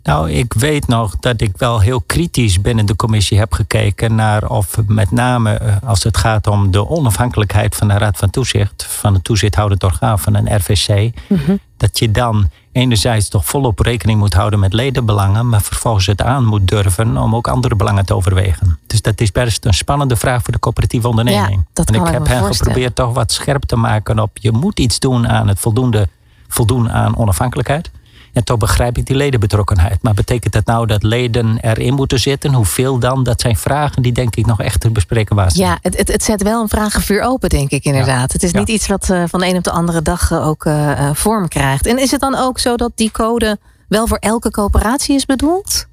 Nou, 0.03 0.31
ik 0.31 0.53
weet 0.53 0.87
nog 0.87 1.17
dat 1.21 1.41
ik 1.41 1.57
wel 1.57 1.81
heel 1.81 2.01
kritisch 2.01 2.61
binnen 2.61 2.87
de 2.87 2.97
commissie 2.97 3.39
heb 3.39 3.53
gekeken 3.53 4.15
naar 4.15 4.49
of 4.49 4.77
met 4.87 5.11
name 5.11 5.53
eh, 5.53 5.77
als 5.85 6.03
het 6.03 6.17
gaat 6.17 6.47
om 6.47 6.71
de 6.71 6.89
onafhankelijkheid 6.89 7.77
van 7.77 7.89
de 7.89 7.99
Raad 7.99 8.17
van 8.17 8.31
Toezicht, 8.31 8.87
van 8.89 9.15
het 9.15 9.25
toezichthoudend 9.25 9.85
orgaan 9.85 10.19
van 10.19 10.35
een 10.35 10.57
RVC, 10.57 11.13
dat 11.77 11.99
je 11.99 12.11
dan 12.11 12.51
enerzijds 12.73 13.29
toch 13.29 13.45
volop 13.45 13.79
rekening 13.79 14.19
moet 14.19 14.35
houden 14.35 14.59
met 14.59 14.73
ledenbelangen, 14.73 15.49
maar 15.49 15.63
vervolgens 15.63 16.07
het 16.07 16.23
aan 16.23 16.45
moet 16.45 16.69
durven 16.69 17.17
om 17.17 17.35
ook 17.35 17.49
andere 17.49 17.77
belangen 17.77 18.05
te 18.07 18.15
overwegen. 18.15 18.79
Dus 18.87 19.03
dat 19.03 19.21
is 19.21 19.33
best 19.33 19.65
een 19.65 19.75
spannende 19.75 20.17
vraag 20.17 20.43
voor 20.43 20.53
de 20.53 20.59
coöperatieve 20.59 21.09
onderneming. 21.09 21.57
Ja, 21.57 21.71
dat 21.73 21.89
en 21.89 21.95
ik 21.95 22.07
ik 22.07 22.13
heb 22.13 22.27
hen 22.27 22.55
geprobeerd 22.55 22.95
toch 22.95 23.15
wat 23.15 23.33
scherp 23.33 23.63
te 23.63 23.77
maken 23.77 24.19
op 24.19 24.31
je 24.35 24.53
moet 24.53 24.79
iets 24.79 24.99
doen 24.99 25.29
aan 25.29 25.49
het 25.49 25.61
voldoende 25.61 26.09
voldoen 26.49 26.91
aan 26.91 27.17
onafhankelijkheid. 27.17 27.91
En 28.33 28.45
toch 28.45 28.57
begrijp 28.59 28.99
ik 28.99 29.07
die 29.07 29.17
ledenbetrokkenheid. 29.17 30.03
Maar 30.03 30.15
betekent 30.15 30.53
dat 30.53 30.67
nou 30.67 30.87
dat 30.87 31.03
leden 31.03 31.59
erin 31.61 31.95
moeten 31.95 32.21
zitten? 32.21 32.55
Hoeveel 32.55 32.99
dan? 32.99 33.23
Dat 33.25 33.41
zijn 33.41 33.57
vragen 33.57 34.03
die 34.03 34.13
denk 34.13 34.37
ik 34.37 34.47
nog 34.47 34.61
echt 34.61 34.81
te 34.81 34.91
bespreken 34.91 35.37
waard 35.37 35.53
zijn. 35.53 35.69
Ja, 35.69 35.79
het, 35.83 35.97
het, 35.97 36.09
het 36.13 36.23
zet 36.25 36.43
wel 36.43 36.63
een 36.63 36.69
vragenvuur 36.69 37.23
open, 37.23 37.49
denk 37.49 37.71
ik 37.71 37.85
inderdaad. 37.85 38.33
Het 38.33 38.43
is 38.43 38.51
Ja. 38.51 38.59
niet 38.59 38.69
iets 38.69 38.87
wat 38.87 39.11
eh, 39.11 39.23
van 39.27 39.41
de 39.41 39.47
een 39.47 39.57
op 39.57 39.65
de 39.65 39.71
andere 39.71 40.03
dag 40.03 40.31
eh, 40.31 40.47
ook 40.47 40.65
eh, 40.65 41.11
vorm 41.13 41.49
krijgt. 41.49 41.87
En 41.87 41.99
is 41.99 42.11
het 42.11 42.21
dan 42.21 42.35
ook 42.35 42.59
zo 42.59 42.77
dat 42.77 42.93
die 42.95 43.11
code 43.11 43.59
wel 43.89 44.07
voor 44.07 44.17
elke 44.19 44.51
coöperatie 44.51 45.15
is 45.15 45.27
bedoeld? 45.27 45.87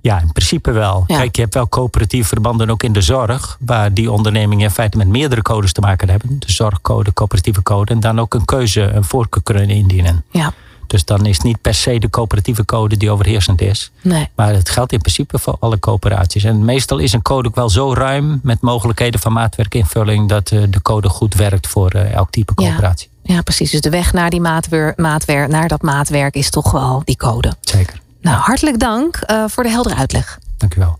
Ja, 0.00 0.20
in 0.20 0.32
principe 0.32 0.70
wel. 0.70 1.04
Ja. 1.06 1.16
Kijk, 1.16 1.36
je 1.36 1.42
hebt 1.42 1.54
wel 1.54 1.68
coöperatieve 1.68 2.28
verbanden 2.28 2.70
ook 2.70 2.82
in 2.82 2.92
de 2.92 3.00
zorg, 3.00 3.56
waar 3.60 3.92
die 3.94 4.10
ondernemingen 4.10 4.64
in 4.64 4.70
feite 4.70 4.96
met 4.96 5.08
meerdere 5.08 5.42
codes 5.42 5.72
te 5.72 5.80
maken 5.80 6.08
hebben. 6.08 6.36
De 6.38 6.52
zorgcode, 6.52 7.12
coöperatieve 7.12 7.62
code. 7.62 7.92
En 7.92 8.00
dan 8.00 8.20
ook 8.20 8.34
een 8.34 8.44
keuze, 8.44 8.80
een 8.82 9.04
voorkeur 9.04 9.42
kunnen 9.42 9.68
indienen. 9.68 10.24
Ja, 10.30 10.52
Dus 10.86 11.04
dan 11.04 11.26
is 11.26 11.40
niet 11.40 11.60
per 11.60 11.74
se 11.74 11.98
de 11.98 12.10
coöperatieve 12.10 12.64
code 12.64 12.96
die 12.96 13.10
overheersend 13.10 13.60
is. 13.60 13.90
nee. 14.02 14.28
Maar 14.34 14.54
het 14.54 14.68
geldt 14.68 14.92
in 14.92 15.00
principe 15.00 15.38
voor 15.38 15.56
alle 15.60 15.78
coöperaties. 15.78 16.44
En 16.44 16.64
meestal 16.64 16.98
is 16.98 17.12
een 17.12 17.22
code 17.22 17.48
ook 17.48 17.54
wel 17.54 17.70
zo 17.70 17.94
ruim 17.94 18.40
met 18.42 18.60
mogelijkheden 18.60 19.20
van 19.20 19.32
maatwerkinvulling 19.32 20.28
dat 20.28 20.50
eh, 20.50 20.62
de 20.70 20.82
code 20.82 21.08
goed 21.08 21.34
werkt 21.34 21.66
voor 21.66 21.90
eh, 21.90 22.12
elk 22.12 22.30
type 22.30 22.54
coöperatie. 22.54 23.08
Ja, 23.22 23.42
precies. 23.42 23.70
Dus 23.70 23.80
de 23.80 23.90
weg 23.90 24.12
naar, 24.12 24.30
die 24.30 24.40
maatwer, 24.40 24.92
maatwer, 24.96 25.48
naar 25.48 25.68
dat 25.68 25.82
maatwerk 25.82 26.34
is 26.34 26.50
toch 26.50 26.72
wel 26.72 27.02
die 27.04 27.16
code. 27.16 27.52
Zeker. 27.60 28.00
Nou, 28.20 28.38
hartelijk 28.38 28.78
dank 28.78 29.16
eh, 29.16 29.44
voor 29.46 29.62
de 29.62 29.70
heldere 29.70 29.94
uitleg. 29.94 30.38
Dank 30.56 30.74
u 30.74 30.78
wel. 30.78 30.96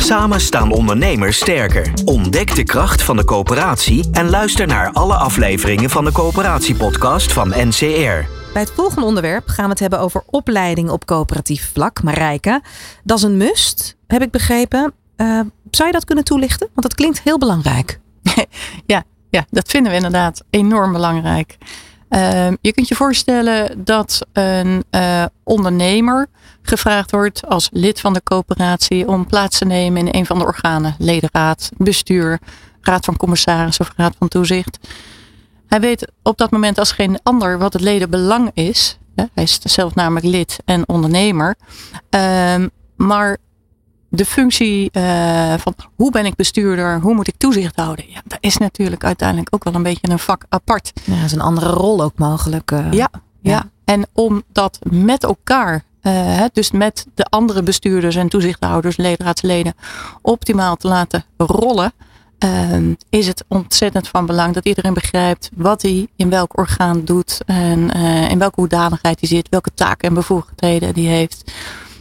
Samen 0.00 0.40
staan 0.40 0.72
ondernemers 0.72 1.36
sterker. 1.36 1.92
Ontdek 2.04 2.54
de 2.54 2.64
kracht 2.64 3.02
van 3.02 3.16
de 3.16 3.24
coöperatie 3.24 4.08
en 4.12 4.30
luister 4.30 4.66
naar 4.66 4.92
alle 4.92 5.14
afleveringen 5.14 5.90
van 5.90 6.04
de 6.04 6.12
coöperatiepodcast 6.12 7.32
van 7.32 7.48
NCR. 7.48 8.28
Bij 8.52 8.62
het 8.62 8.70
volgende 8.70 9.06
onderwerp 9.06 9.48
gaan 9.48 9.64
we 9.64 9.70
het 9.70 9.78
hebben 9.78 10.00
over 10.00 10.22
opleiding 10.26 10.90
op 10.90 11.04
coöperatief 11.04 11.70
vlak. 11.72 12.02
Marijke, 12.02 12.62
dat 13.04 13.18
is 13.18 13.24
een 13.24 13.36
must, 13.36 13.96
heb 14.06 14.22
ik 14.22 14.30
begrepen. 14.30 14.92
Eh, 15.16 15.40
zou 15.70 15.88
je 15.88 15.94
dat 15.94 16.04
kunnen 16.04 16.24
toelichten? 16.24 16.68
Want 16.74 16.82
dat 16.82 16.94
klinkt 16.94 17.20
heel 17.22 17.38
belangrijk. 17.38 18.00
Ja, 18.86 19.04
ja, 19.30 19.46
dat 19.50 19.68
vinden 19.68 19.90
we 19.90 19.96
inderdaad 19.96 20.42
enorm 20.50 20.92
belangrijk. 20.92 21.56
Ehm, 22.10 22.54
je 22.60 22.72
kunt 22.72 22.88
je 22.88 22.94
voorstellen 22.94 23.84
dat 23.84 24.26
een 24.32 24.84
eh, 24.90 25.24
ondernemer 25.44 26.26
gevraagd 26.62 27.10
wordt 27.10 27.46
als 27.46 27.68
lid 27.72 28.00
van 28.00 28.12
de 28.12 28.22
coöperatie 28.22 29.08
om 29.08 29.26
plaats 29.26 29.58
te 29.58 29.64
nemen 29.64 30.06
in 30.06 30.18
een 30.18 30.26
van 30.26 30.38
de 30.38 30.44
organen, 30.44 30.94
ledenraad, 30.98 31.70
bestuur, 31.76 32.38
raad 32.80 33.04
van 33.04 33.16
commissarissen 33.16 33.84
of 33.84 33.92
raad 33.96 34.14
van 34.18 34.28
toezicht. 34.28 34.78
Hij 35.66 35.80
weet 35.80 36.12
op 36.22 36.38
dat 36.38 36.50
moment 36.50 36.78
als 36.78 36.92
geen 36.92 37.18
ander 37.22 37.58
wat 37.58 37.72
het 37.72 37.82
ledenbelang 37.82 38.50
is. 38.54 38.98
Hij 39.14 39.44
is 39.44 39.58
zelf 39.62 39.94
namelijk 39.94 40.26
lid 40.26 40.58
en 40.64 40.88
ondernemer. 40.88 41.56
Ehm, 42.08 42.68
maar 42.96 43.38
de 44.12 44.24
functie 44.24 44.90
eh, 44.90 45.54
van 45.58 45.74
hoe 45.96 46.10
ben 46.10 46.26
ik 46.26 46.34
bestuurder, 46.34 47.00
hoe 47.00 47.14
moet 47.14 47.28
ik 47.28 47.34
toezicht 47.38 47.76
houden, 47.76 48.04
ja, 48.08 48.20
dat 48.24 48.38
is 48.40 48.56
natuurlijk 48.56 49.04
uiteindelijk 49.04 49.54
ook 49.54 49.64
wel 49.64 49.74
een 49.74 49.82
beetje 49.82 50.10
een 50.10 50.18
vak 50.18 50.44
apart. 50.48 50.92
Ja, 51.04 51.14
dat 51.14 51.24
is 51.24 51.32
een 51.32 51.40
andere 51.40 51.70
rol 51.70 52.02
ook 52.02 52.18
mogelijk. 52.18 52.70
eh. 52.70 52.78
Ja, 52.92 53.08
ja. 53.10 53.10
ja. 53.40 53.70
en 53.84 54.06
om 54.12 54.42
dat 54.52 54.78
met 54.90 55.22
elkaar, 55.24 55.84
hè, 56.00 56.46
dus 56.52 56.70
met 56.70 57.06
de 57.14 57.24
andere 57.24 57.62
bestuurders 57.62 58.16
en 58.16 58.28
toezichthouders, 58.28 58.96
ledenraadsleden, 58.96 59.74
optimaal 60.22 60.76
te 60.76 60.88
laten 60.88 61.24
rollen, 61.36 61.92
is 63.10 63.26
het 63.26 63.44
ontzettend 63.48 64.08
van 64.08 64.26
belang 64.26 64.54
dat 64.54 64.64
iedereen 64.66 64.94
begrijpt 64.94 65.50
wat 65.56 65.82
hij 65.82 66.08
in 66.16 66.30
welk 66.30 66.58
orgaan 66.58 67.04
doet 67.04 67.40
en 67.46 67.90
in 68.30 68.38
welke 68.38 68.60
hoedanigheid 68.60 69.20
hij 69.20 69.28
zit, 69.28 69.48
welke 69.48 69.70
taken 69.74 70.08
en 70.08 70.14
bevoegdheden 70.14 70.94
die 70.94 71.08
heeft. 71.08 71.52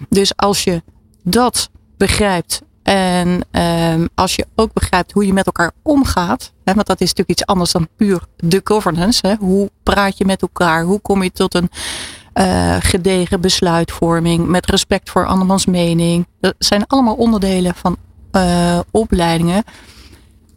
Dus 0.10 0.36
als 0.36 0.64
je 0.64 0.84
dat 1.24 1.70
begrijpt 2.00 2.62
en 2.84 3.42
ehm, 3.52 4.08
als 4.16 4.36
je 4.36 4.48
ook 4.56 4.74
begrijpt 4.74 5.12
hoe 5.12 5.26
je 5.26 5.34
met 5.34 5.46
elkaar 5.46 5.72
omgaat, 5.84 6.52
hè, 6.64 6.74
want 6.74 6.88
dat 6.88 7.02
is 7.02 7.08
natuurlijk 7.08 7.40
iets 7.40 7.46
anders 7.46 7.72
dan 7.72 7.88
puur 7.96 8.22
de 8.38 8.62
governance. 8.64 9.28
Hè, 9.28 9.36
hoe 9.40 9.72
praat 9.84 10.18
je 10.18 10.26
met 10.26 10.42
elkaar? 10.42 10.84
Hoe 10.84 11.00
kom 11.00 11.24
je 11.24 11.32
tot 11.32 11.54
een 11.54 11.70
eh, 12.34 12.76
gedegen 12.80 13.42
besluitvorming 13.42 14.48
met 14.48 14.66
respect 14.66 15.10
voor 15.10 15.26
andermans 15.26 15.66
mening? 15.66 16.28
Dat 16.40 16.56
zijn 16.58 16.88
allemaal 16.88 17.16
onderdelen 17.16 17.76
van 17.76 17.98
eh, 18.32 18.80
opleidingen. 18.92 19.64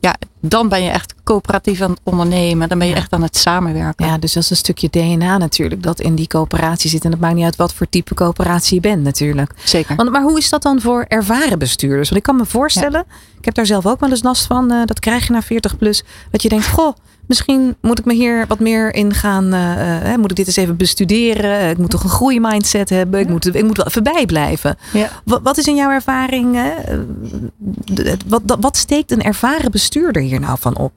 Ja, 0.02 0.16
dan 0.40 0.68
ben 0.68 0.82
je 0.82 0.90
echt 0.90 1.14
coöperatief 1.24 1.80
aan 1.80 1.90
het 1.90 2.00
ondernemen. 2.02 2.68
Dan 2.68 2.78
ben 2.78 2.86
je 2.88 2.94
echt 2.94 3.12
aan 3.12 3.22
het 3.22 3.36
samenwerken. 3.36 4.06
Ja, 4.06 4.18
dus 4.18 4.32
dat 4.32 4.42
is 4.42 4.50
een 4.50 4.56
stukje 4.56 4.88
DNA 4.90 5.38
natuurlijk 5.38 5.82
dat 5.82 6.00
in 6.00 6.14
die 6.14 6.26
coöperatie 6.26 6.90
zit. 6.90 7.04
En 7.04 7.10
het 7.10 7.20
maakt 7.20 7.34
niet 7.34 7.44
uit 7.44 7.56
wat 7.56 7.74
voor 7.74 7.88
type 7.88 8.14
coöperatie 8.14 8.74
je 8.74 8.80
bent 8.80 9.02
natuurlijk. 9.02 9.52
Zeker. 9.64 9.96
Want, 9.96 10.10
maar 10.10 10.22
hoe 10.22 10.38
is 10.38 10.48
dat 10.50 10.62
dan 10.62 10.80
voor 10.80 11.04
ervaren 11.08 11.58
bestuurders? 11.58 12.08
Want 12.08 12.20
ik 12.20 12.26
kan 12.26 12.36
me 12.36 12.46
voorstellen, 12.46 13.04
ik 13.38 13.44
heb 13.44 13.54
daar 13.54 13.66
zelf 13.66 13.86
ook 13.86 14.00
wel 14.00 14.10
eens 14.10 14.22
last 14.22 14.46
van. 14.46 14.70
eh, 14.70 14.80
dat 14.84 15.00
krijg 15.00 15.26
je 15.26 15.32
na 15.32 15.42
40 15.42 15.76
plus. 15.76 16.02
Dat 16.30 16.42
je 16.42 16.48
denkt, 16.48 16.68
goh, 16.68 16.96
misschien 17.32 17.76
moet 17.80 17.98
ik 17.98 18.04
me 18.04 18.14
hier 18.14 18.46
wat 18.46 18.58
meer 18.58 18.94
in 18.94 19.14
gaan. 19.14 19.52
eh, 19.52 20.12
eh, 20.12 20.18
moet 20.18 20.30
ik 20.30 20.36
dit 20.36 20.46
eens 20.46 20.56
even 20.56 20.76
bestuderen? 20.76 21.70
Ik 21.70 21.78
moet 21.78 21.90
toch 21.90 22.02
een 22.02 22.10
groeimindset 22.10 22.88
hebben? 22.88 23.20
Ik 23.20 23.28
moet, 23.28 23.54
ik 23.54 23.64
moet 23.64 23.76
wel 23.76 23.86
even 23.86 24.02
bijblijven. 24.02 24.76
Ja. 24.92 25.08
Wat, 25.24 25.40
wat 25.42 25.58
is 25.58 25.66
in 25.66 25.74
jouw 25.76 25.90
ervaring? 25.90 26.56
eh, 26.56 28.12
wat, 28.26 28.42
wat, 28.60 28.76
steekt 28.76 29.10
een 29.10 29.22
ervaren 29.22 29.70
bestuurder 29.70 30.22
hier 30.22 30.40
nou 30.40 30.56
van 30.60 30.76
op? 30.76 30.92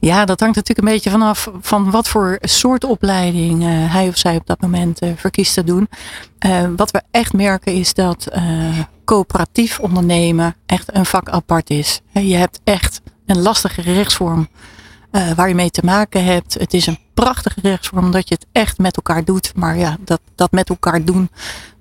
Ja, 0.00 0.24
dat 0.24 0.40
hangt 0.40 0.56
natuurlijk 0.56 0.88
een 0.88 0.94
beetje 0.94 1.10
vanaf 1.10 1.50
van 1.60 1.90
wat 1.90 2.08
voor 2.08 2.38
soort 2.40 2.84
opleiding 2.84 3.62
hij 3.90 4.08
of 4.08 4.16
zij 4.16 4.36
op 4.36 4.46
dat 4.46 4.60
moment 4.60 5.00
eh, 5.00 5.08
verkiest 5.16 5.54
te 5.54 5.64
doen. 5.64 5.88
Wat 6.76 6.90
we 6.90 7.02
echt 7.10 7.32
merken 7.32 7.72
is 7.72 7.94
dat 7.94 8.28
coöperatief 9.04 9.80
ondernemen 9.80 10.54
echt 10.66 10.94
een 10.94 11.06
vak 11.06 11.28
apart 11.28 11.70
is. 11.70 12.00
Je 12.12 12.36
hebt 12.36 12.60
echt 12.64 13.00
een 13.26 13.42
lastige 13.42 13.82
rechtsvorm 13.82 14.48
eh, 15.14 15.30
waar 15.30 15.48
je 15.48 15.54
mee 15.54 15.70
te 15.70 15.84
maken 15.84 16.24
hebt. 16.24 16.54
Het 16.54 16.74
is 16.74 16.86
een 16.86 16.98
prachtige 17.14 17.60
rechtsvorm 17.62 18.10
dat 18.10 18.28
je 18.28 18.34
het 18.34 18.46
echt 18.52 18.78
met 18.78 18.96
elkaar 18.96 19.24
doet. 19.24 19.52
Maar 19.56 19.78
ja, 19.78 19.96
dat, 20.00 20.20
dat 20.34 20.52
met 20.52 20.68
elkaar 20.68 21.04
doen, 21.04 21.30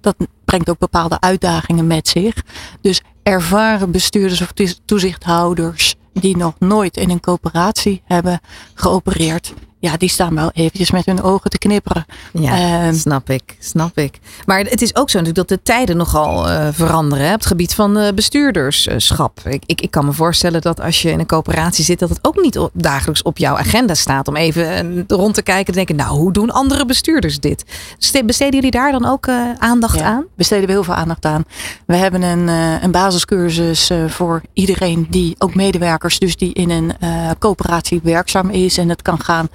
dat 0.02 0.16
brengt 0.46 0.70
ook 0.70 0.78
bepaalde 0.78 1.20
uitdagingen 1.20 1.88
met 1.88 2.08
zich. 2.08 2.44
Dus 2.82 3.02
ervaren 3.24 3.92
bestuurders 3.92 4.42
of 4.42 4.52
toez- 4.52 4.80
toezichthouders 4.86 5.96
die 6.14 6.38
nog 6.38 6.54
nooit 6.60 6.98
in 6.98 7.10
een 7.10 7.20
coöperatie 7.20 8.02
hebben 8.06 8.40
geopereerd. 8.74 9.54
Ja, 9.84 9.98
die 9.98 10.10
staan 10.10 10.36
wel 10.36 10.52
eventjes 10.54 10.92
met 10.92 11.06
hun 11.06 11.22
ogen 11.22 11.50
te 11.50 11.58
knipperen. 11.58 12.06
Ja, 12.34 12.52
Ehm, 12.86 12.94
snap 12.94 13.30
ik, 13.30 13.56
snap 13.60 13.98
ik. 13.98 14.20
Maar 14.46 14.60
het 14.60 14.82
is 14.82 14.96
ook 14.96 15.10
zo 15.10 15.20
natuurlijk 15.20 15.48
dat 15.48 15.58
de 15.58 15.64
tijden 15.64 15.98
nogal 15.98 16.50
eh, 16.50 16.68
veranderen 16.72 17.26
hè, 17.26 17.32
op 17.34 17.40
het 17.40 17.48
gebied 17.48 17.74
van 17.76 17.98
eh, 17.98 18.14
bestuurderschap. 18.14 19.40
Ik, 19.46 19.64
ik, 19.66 19.82
ik 19.82 19.92
kan 19.92 20.06
me 20.06 20.12
voorstellen 20.14 20.62
dat 20.62 20.82
als 20.82 21.02
je 21.02 21.10
in 21.12 21.20
een 21.20 21.26
coöperatie 21.26 21.84
zit, 21.84 22.00
dat 22.00 22.10
het 22.10 22.20
ook 22.22 22.42
niet 22.42 22.58
op- 22.60 22.70
dagelijks 22.74 23.22
op 23.22 23.38
jouw 23.38 23.58
agenda 23.58 23.94
staat 23.94 24.28
om 24.28 24.36
even 24.36 24.68
eh, 24.98 25.04
rond 25.08 25.34
te 25.34 25.42
kijken 25.42 25.66
en 25.66 25.72
te 25.80 25.86
denken, 25.86 25.96
nou, 25.96 26.18
hoe 26.20 26.34
doen 26.34 26.50
andere 26.52 26.86
bestuurders 26.86 27.40
dit? 27.40 27.64
Ste- 27.98 28.24
Besteden 28.26 28.54
jullie 28.56 28.72
daar 28.72 28.92
dan 28.92 29.06
ook 29.06 29.28
aandacht 29.58 30.00
Ja, 30.00 30.06
aan? 30.06 30.26
besteden 30.36 30.66
we 30.66 30.72
heel 30.72 30.84
veel 30.84 30.94
aandacht 30.94 31.26
aan. 31.26 31.44
We 31.86 31.96
hebben 31.96 32.22
een, 32.22 32.48
een 32.84 32.92
basiscursus 32.92 33.92
voor 34.08 34.42
iedereen 34.54 35.08
die, 35.10 35.36
ook 35.38 35.56
medewerkers, 35.56 36.20
dus 36.20 36.36
die 36.36 36.54
in 36.54 36.70
een 36.70 36.94
coöperatie 37.40 38.00
werkzaam 38.04 38.50
is. 38.50 38.78
En 38.78 38.90
het 38.90 39.02
kan 39.02 39.20
gaan 39.20 39.48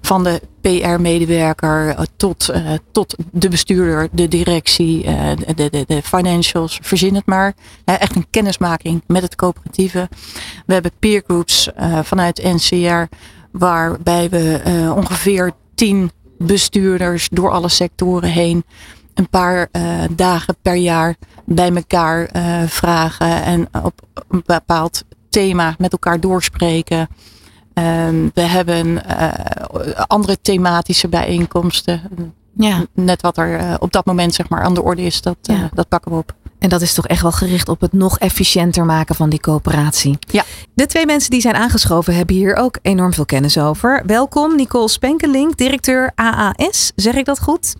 van 0.00 0.24
de 0.24 0.40
PR-medewerker 0.60 1.88
eh, 1.88 2.04
tot, 2.16 2.48
eh, 2.48 2.72
tot 2.92 3.16
de 3.32 3.48
bestuurder, 3.48 4.08
de 4.12 4.28
directie, 4.28 5.04
eh, 5.04 5.30
de, 5.54 5.70
de, 5.70 5.84
de 5.86 6.02
financials, 6.02 6.78
verzin 6.82 7.14
het 7.14 7.26
maar. 7.26 7.54
Echt 7.84 8.16
een 8.16 8.26
kennismaking 8.30 9.02
met 9.06 9.22
het 9.22 9.36
coöperatieve. 9.36 10.08
We 10.66 10.72
hebben 10.72 10.92
peergroups 10.98 11.68
vanuit 12.02 12.42
NCR, 12.42 13.16
waarbij 13.50 14.28
we 14.28 14.60
ongeveer 14.96 15.52
tien 15.74 16.10
bestuurders 16.38 17.28
door 17.30 17.50
alle 17.50 17.68
sectoren 17.68 18.28
heen 18.28 18.64
een 19.14 19.28
paar 19.28 19.68
dagen 20.10 20.56
per 20.62 20.74
jaar 20.74 21.14
bij 21.44 21.72
elkaar 21.74 22.30
vragen 22.68 23.42
en 23.42 23.68
op 23.82 24.00
een 24.28 24.42
bepaald 24.46 25.04
thema 25.28 25.74
met 25.78 25.92
elkaar 25.92 26.20
doorspreken. 26.20 27.08
Ehm, 27.74 28.28
we 28.34 28.40
hebben 28.40 29.06
eh, 29.06 30.04
andere 30.06 30.40
thematische 30.40 31.08
bijeenkomsten. 31.08 32.02
Ja. 32.56 32.84
Net 32.94 33.22
wat 33.22 33.38
er 33.38 33.58
eh, 33.58 33.74
op 33.78 33.92
dat 33.92 34.04
moment 34.04 34.34
zeg 34.34 34.48
maar, 34.48 34.62
aan 34.62 34.74
de 34.74 34.82
orde 34.82 35.02
is, 35.02 35.22
dat, 35.22 35.36
eh, 35.42 35.62
dat 35.72 35.88
pakken 35.88 36.10
we 36.10 36.16
op. 36.16 36.34
En 36.58 36.68
dat 36.68 36.80
is 36.80 36.94
toch 36.94 37.06
echt 37.06 37.22
wel 37.22 37.32
gericht 37.32 37.68
op 37.68 37.80
het 37.80 37.92
nog 37.92 38.18
efficiënter 38.18 38.84
maken 38.84 39.14
van 39.14 39.30
die 39.30 39.40
coöperatie. 39.40 40.18
Ja. 40.20 40.44
De 40.74 40.86
twee 40.86 41.06
mensen 41.06 41.30
die 41.30 41.40
zijn 41.40 41.54
aangeschoven 41.54 42.16
hebben 42.16 42.36
hier 42.36 42.56
ook 42.56 42.78
enorm 42.82 43.12
veel 43.12 43.24
kennis 43.24 43.58
over. 43.58 44.02
Welkom 44.06 44.56
Nicole 44.56 44.88
Spenkelink, 44.88 45.56
directeur 45.56 46.12
AAS. 46.14 46.92
Zeg 46.96 47.14
ik 47.14 47.24
dat 47.24 47.40
goed? 47.40 47.74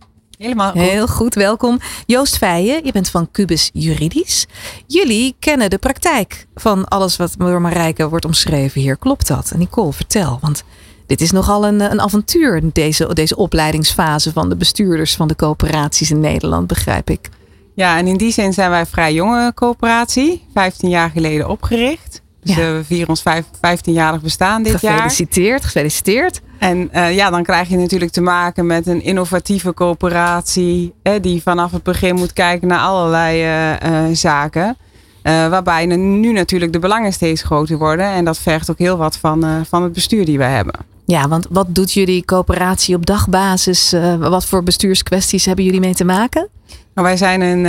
Helemaal 0.44 0.70
goed. 0.70 0.80
Heel 0.80 1.06
goed, 1.06 1.34
welkom. 1.34 1.80
Joost 2.06 2.36
Feijen, 2.36 2.84
je 2.84 2.92
bent 2.92 3.08
van 3.08 3.30
Cubus 3.30 3.70
Juridisch. 3.72 4.46
Jullie 4.86 5.36
kennen 5.38 5.70
de 5.70 5.78
praktijk 5.78 6.46
van 6.54 6.88
alles 6.88 7.16
wat 7.16 7.34
door 7.38 7.60
Marijke 7.60 8.08
wordt 8.08 8.24
omschreven 8.24 8.80
hier. 8.80 8.96
Klopt 8.96 9.26
dat? 9.26 9.50
En 9.50 9.58
Nicole, 9.58 9.92
vertel, 9.92 10.38
want 10.40 10.64
dit 11.06 11.20
is 11.20 11.30
nogal 11.30 11.66
een, 11.66 11.80
een 11.80 12.00
avontuur, 12.00 12.62
deze, 12.72 13.14
deze 13.14 13.36
opleidingsfase 13.36 14.32
van 14.32 14.48
de 14.48 14.56
bestuurders 14.56 15.16
van 15.16 15.28
de 15.28 15.36
coöperaties 15.36 16.10
in 16.10 16.20
Nederland, 16.20 16.66
begrijp 16.66 17.10
ik. 17.10 17.28
Ja, 17.74 17.98
en 17.98 18.06
in 18.06 18.16
die 18.16 18.32
zin 18.32 18.52
zijn 18.52 18.70
wij 18.70 18.80
een 18.80 18.86
vrij 18.86 19.12
jonge 19.12 19.52
coöperatie, 19.54 20.46
15 20.52 20.88
jaar 20.88 21.10
geleden 21.10 21.48
opgericht. 21.48 22.22
Dus 22.44 22.54
Ja. 22.56 22.72
we 22.72 22.84
vieren 22.84 23.08
ons 23.08 23.22
vijf- 23.22 23.50
15-jarig 23.60 24.20
bestaan 24.20 24.62
dit 24.62 24.80
jaar. 24.80 24.92
Gefeliciteerd, 24.92 25.64
gefeliciteerd. 25.64 26.40
En 26.58 26.92
eh, 26.92 27.14
ja, 27.14 27.30
dan 27.30 27.42
krijg 27.42 27.68
je 27.68 27.76
natuurlijk 27.76 28.10
te 28.10 28.20
maken 28.20 28.66
met 28.66 28.86
een 28.86 29.02
innovatieve 29.02 29.74
coöperatie. 29.74 30.94
Die 31.20 31.42
vanaf 31.42 31.72
het 31.72 31.82
begin 31.82 32.14
moet 32.14 32.32
kijken 32.32 32.68
naar 32.68 32.78
allerlei 32.78 33.42
eh, 33.42 34.06
eh, 34.08 34.14
zaken. 34.16 34.76
Waarbij 35.22 35.86
nu 35.96 36.32
natuurlijk 36.32 36.72
de 36.72 36.78
belangen 36.78 37.12
steeds 37.12 37.42
groter 37.42 37.78
worden. 37.78 38.06
En 38.06 38.24
dat 38.24 38.38
vergt 38.38 38.70
ook 38.70 38.78
heel 38.78 38.96
wat 38.96 39.16
van, 39.16 39.64
van 39.68 39.82
het 39.82 39.92
bestuur 39.92 40.24
die 40.24 40.38
wij 40.38 40.50
hebben. 40.50 40.74
Ja, 41.06 41.28
want 41.28 41.46
wat 41.50 41.74
doet 41.74 41.92
jullie 41.92 42.24
coöperatie 42.24 42.94
op 42.96 43.06
dagbasis? 43.06 43.94
Wat 44.18 44.46
voor 44.46 44.62
bestuurskwesties 44.62 45.44
hebben 45.44 45.64
jullie 45.64 45.80
mee 45.80 45.94
te 45.94 46.04
maken? 46.04 46.48
Maar 46.94 47.04
wij 47.04 47.16
zijn 47.16 47.40
een, 47.40 47.64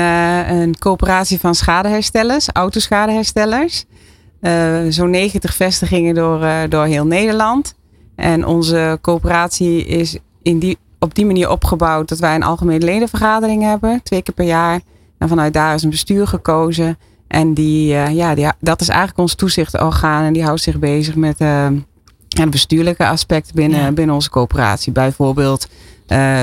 een 0.60 0.78
coöperatie 0.80 1.40
van 1.40 1.56
schadeherstellers, 1.56 2.48
autoschadeherstellers. 2.54 3.86
Eh 4.46 4.80
Zo'n 4.90 5.10
90 5.10 5.54
vestigingen 5.56 6.16
door, 6.16 6.44
eh, 6.44 6.58
door 6.70 6.86
heel 6.86 7.06
Nederland. 7.06 7.76
En 8.16 8.46
onze 8.46 8.98
coöperatie 9.02 9.86
is 9.86 10.18
in 10.42 10.60
die, 10.60 10.78
op 11.00 11.16
die 11.16 11.26
manier 11.26 11.50
opgebouwd 11.50 12.10
dat 12.10 12.20
wij 12.20 12.36
een 12.36 12.44
algemene 12.44 12.86
ledenvergadering 12.86 13.64
hebben, 13.64 14.00
twee 14.04 14.22
keer 14.22 14.34
per 14.34 14.46
jaar. 14.46 14.82
En 15.18 15.28
vanuit 15.28 15.54
daar 15.54 15.74
is 15.76 15.84
een 15.84 15.90
bestuur 15.90 16.28
gekozen. 16.28 16.98
En 17.28 17.54
die, 17.54 17.96
eh, 17.96 18.16
ja, 18.16 18.36
die, 18.36 18.48
dat 18.60 18.82
is 18.82 18.88
eigenlijk 18.88 19.20
ons 19.20 19.36
toezichtorgaan. 19.36 20.24
En 20.24 20.34
die 20.34 20.44
houdt 20.44 20.62
zich 20.62 20.80
bezig 20.80 21.16
met 21.16 21.40
het 21.40 22.50
bestuurlijke 22.50 23.08
aspecten 23.08 23.56
binnen, 23.56 23.80
Ja. 23.80 23.92
binnen 23.92 24.16
onze 24.16 24.30
coöperatie. 24.30 24.92
Bijvoorbeeld 24.92 25.68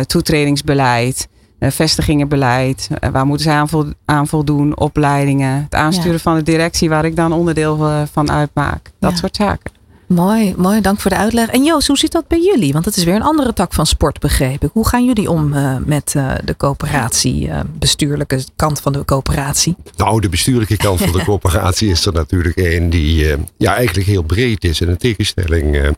toetredingsbeleid, 0.07 1.29
vestigingenbeleid. 1.71 2.89
eh, 3.01 3.11
waar 3.11 3.27
moeten 3.27 3.45
zij 3.47 3.55
aan, 3.55 3.69
vol- 3.69 3.93
aan 4.05 4.27
voldoen? 4.27 4.79
Opleidingen. 4.79 5.63
Het 5.63 5.75
aansturen 5.75 6.13
Ja. 6.13 6.19
van 6.19 6.35
de 6.35 6.43
directie 6.43 6.89
waar 6.89 7.05
ik 7.05 7.17
dan 7.17 7.33
onderdeel 7.33 7.87
eh, 7.87 8.03
van 8.13 8.31
uitmaak. 8.31 8.91
Dat 8.99 9.11
Ja. 9.11 9.17
soort 9.17 9.37
zaken. 9.37 9.73
Mooi, 10.15 10.55
mooi. 10.57 10.81
Dank 10.81 11.01
voor 11.01 11.11
de 11.11 11.17
uitleg. 11.17 11.49
En 11.49 11.65
Joost, 11.65 11.87
hoe 11.87 11.99
zit 11.99 12.13
dat 12.13 12.29
bij 12.29 12.41
jullie? 12.41 12.73
Want 12.73 12.85
het 12.85 12.97
is 12.97 13.05
weer 13.05 13.15
een 13.15 13.23
andere 13.23 13.53
tak 13.53 13.73
van 13.75 13.87
sport, 13.87 14.19
begreep 14.19 14.65
ik. 14.65 14.71
Hoe 14.73 14.89
gaan 14.89 15.05
jullie 15.05 15.31
om 15.31 15.53
eh, 15.53 15.77
met 15.85 16.13
eh, 16.17 16.35
de 16.45 16.57
coöperatie, 16.57 17.49
eh, 17.49 17.61
bestuurlijke 17.79 18.45
kant 18.57 18.81
van 18.81 18.93
de 18.93 19.05
coöperatie? 19.05 19.77
Nou, 19.97 20.21
de 20.21 20.29
bestuurlijke 20.29 20.77
kant 20.77 21.01
van 21.01 21.13
de 21.13 21.25
coöperatie 21.31 21.89
is 21.91 22.07
er 22.07 22.13
natuurlijk 22.13 22.57
een 22.57 22.91
die 22.91 23.37
ja, 23.57 23.75
eigenlijk 23.75 24.07
heel 24.07 24.23
breed 24.23 24.65
is. 24.65 24.81
En 24.81 24.89
in 24.89 24.97
tegenstelling 24.97 25.97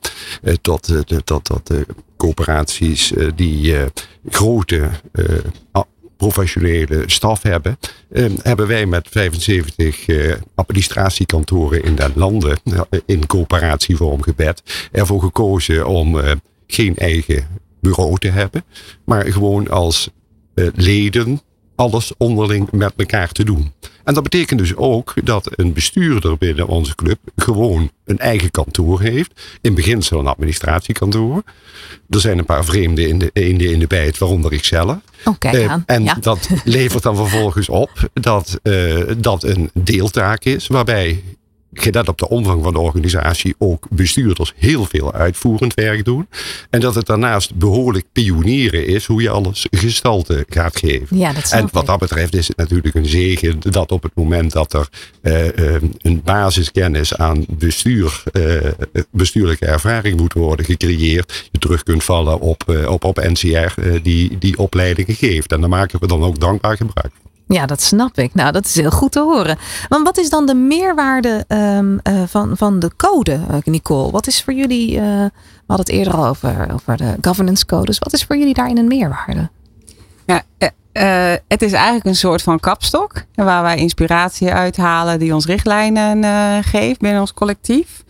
tot, 0.60 0.86
de- 0.86 1.24
tot, 1.24 1.44
tot 1.44 1.66
de 1.66 1.86
coöperaties 2.16 3.12
die 3.34 3.74
grote 4.28 4.90
professionele 6.16 7.02
staf 7.06 7.42
hebben, 7.42 7.78
eh, 8.10 8.24
hebben 8.42 8.66
wij 8.66 8.86
met 8.86 9.08
75 9.10 10.06
eh, 10.06 10.34
administratiekantoren 10.54 11.84
in 11.84 11.94
den 11.94 12.12
landen 12.14 12.58
eh, 12.64 13.00
in 13.06 13.26
coöperatievorm 13.26 14.22
gebed 14.22 14.62
ervoor 14.92 15.20
gekozen 15.20 15.86
om 15.86 16.20
eh, 16.20 16.32
geen 16.66 16.96
eigen 16.96 17.46
bureau 17.80 18.18
te 18.18 18.28
hebben, 18.28 18.64
maar 19.04 19.24
gewoon 19.32 19.70
als 19.70 20.10
leden 20.74 21.40
alles 21.74 22.12
onderling 22.16 22.70
met 22.70 22.92
elkaar 22.96 23.32
te 23.32 23.44
doen. 23.44 23.72
En 24.04 24.14
dat 24.14 24.22
betekent 24.22 24.58
dus 24.58 24.76
ook 24.76 25.14
dat 25.24 25.48
een 25.50 25.72
bestuurder 25.72 26.38
binnen 26.38 26.66
onze 26.66 26.94
club 26.94 27.18
gewoon 27.36 27.90
een 28.04 28.18
eigen 28.18 28.50
kantoor 28.50 29.00
heeft. 29.00 29.58
In 29.60 29.74
beginsel 29.74 30.18
een 30.18 30.26
administratiekantoor. 30.26 31.42
Er 32.10 32.20
zijn 32.20 32.38
een 32.38 32.44
paar 32.44 32.64
vreemde 32.64 33.08
in 33.08 33.18
de, 33.18 33.30
eenden 33.32 33.70
in 33.70 33.78
de 33.78 33.86
bijt, 33.86 34.18
waaronder 34.18 34.52
ik 34.52 34.64
zelf. 34.64 34.96
Oh, 35.24 35.34
Eh, 35.38 35.76
en 35.86 36.04
ja. 36.04 36.16
dat 36.20 36.48
levert 36.64 37.02
dan 37.02 37.16
vervolgens 37.16 37.68
op 37.68 38.08
dat 38.12 38.58
eh, 38.62 39.02
dat 39.18 39.42
een 39.42 39.70
deeltaak 39.74 40.44
is, 40.44 40.66
waarbij 40.66 41.22
gelet 41.74 42.08
op 42.08 42.18
de 42.18 42.28
omvang 42.28 42.62
van 42.62 42.72
de 42.72 42.78
organisatie 42.78 43.54
ook 43.58 43.86
bestuurders 43.90 44.52
heel 44.56 44.84
veel 44.84 45.12
uitvoerend 45.12 45.74
werk 45.74 46.04
doen. 46.04 46.28
En 46.70 46.80
dat 46.80 46.94
het 46.94 47.06
daarnaast 47.06 47.54
behoorlijk 47.54 48.04
pionieren 48.12 48.86
is 48.86 49.06
hoe 49.06 49.22
je 49.22 49.30
alles 49.30 49.66
gestalte 49.70 50.44
gaat 50.48 50.78
geven. 50.78 51.16
ja, 51.16 51.32
dat 51.32 51.50
En 51.50 51.68
wat 51.72 51.86
dat 51.86 51.98
betreft 51.98 52.34
is 52.34 52.48
het 52.48 52.56
natuurlijk 52.56 52.94
een 52.94 53.06
zegen 53.06 53.60
dat 53.60 53.92
op 53.92 54.02
het 54.02 54.14
moment 54.14 54.52
dat 54.52 54.72
er 54.72 54.88
eh, 55.20 55.74
eh, 55.74 55.82
een 56.02 56.22
basiskennis 56.24 57.16
aan 57.16 57.44
bestuur, 57.48 58.22
eh, 58.32 58.70
bestuurlijke 59.10 59.66
ervaring 59.66 60.20
moet 60.20 60.32
worden 60.32 60.64
gecreëerd, 60.64 61.48
je 61.50 61.58
terug 61.58 61.82
kunt 61.82 62.04
vallen 62.04 62.40
op, 62.40 62.84
op, 62.88 63.04
op 63.04 63.16
NCR 63.16 63.80
die 64.02 64.38
die 64.38 64.58
opleidingen 64.58 65.14
geeft. 65.14 65.52
En 65.52 65.60
daar 65.60 65.68
maken 65.68 66.00
we 66.00 66.06
dan 66.06 66.22
ook 66.22 66.40
dankbaar 66.40 66.76
gebruik 66.76 67.12
van. 67.20 67.23
Ja, 67.46 67.66
dat 67.66 67.82
snap 67.82 68.18
ik. 68.18 68.34
Nou, 68.34 68.52
dat 68.52 68.64
is 68.64 68.74
heel 68.74 68.90
goed 68.90 69.12
te 69.12 69.20
horen. 69.20 69.58
Want 69.88 70.04
wat 70.04 70.18
is 70.18 70.30
dan 70.30 70.46
de 70.46 70.54
meerwaarde 70.54 71.44
ehm, 71.48 71.98
eh, 72.02 72.22
van, 72.26 72.56
van 72.56 72.78
de 72.78 72.90
code, 72.96 73.32
eh, 73.32 73.56
Nicole? 73.64 74.10
Wat 74.10 74.26
is 74.26 74.42
voor 74.42 74.52
jullie, 74.52 74.96
eh, 74.96 75.02
we 75.04 75.30
hadden 75.66 75.86
het 75.86 75.94
eerder 75.94 76.14
al 76.14 76.26
over, 76.26 76.72
over 76.72 76.96
de 76.96 77.16
governance 77.20 77.66
codes. 77.66 77.98
Wat 77.98 78.12
is 78.12 78.24
voor 78.24 78.36
jullie 78.36 78.54
daarin 78.54 78.78
een 78.78 78.86
meerwaarde? 78.86 79.50
Ja, 80.26 80.42
het 81.48 81.62
is 81.62 81.72
eigenlijk 81.72 82.04
een 82.04 82.14
soort 82.14 82.42
van 82.42 82.60
kapstok. 82.60 83.24
Waar 83.34 83.62
wij 83.62 83.76
inspiratie 83.76 84.52
uithalen 84.52 85.18
die 85.18 85.34
ons 85.34 85.46
richtlijnen 85.46 86.64
geeft 86.64 87.00
binnen 87.00 87.20
ons 87.20 87.34
collectief. 87.34 88.04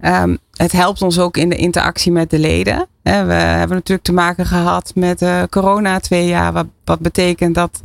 Ehm, 0.00 0.36
het 0.52 0.72
helpt 0.72 1.02
ons 1.02 1.18
ook 1.18 1.36
in 1.36 1.48
de 1.48 1.56
interactie 1.56 2.12
met 2.12 2.30
de 2.30 2.38
leden. 2.38 2.86
We 3.02 3.10
hebben 3.10 3.76
natuurlijk 3.76 4.06
te 4.06 4.12
maken 4.12 4.46
gehad 4.46 4.92
met 4.94 5.24
corona 5.50 6.00
twee 6.00 6.26
jaar. 6.26 6.52
Wat, 6.84 7.00
betekent 7.00 7.54
dat, 7.54 7.80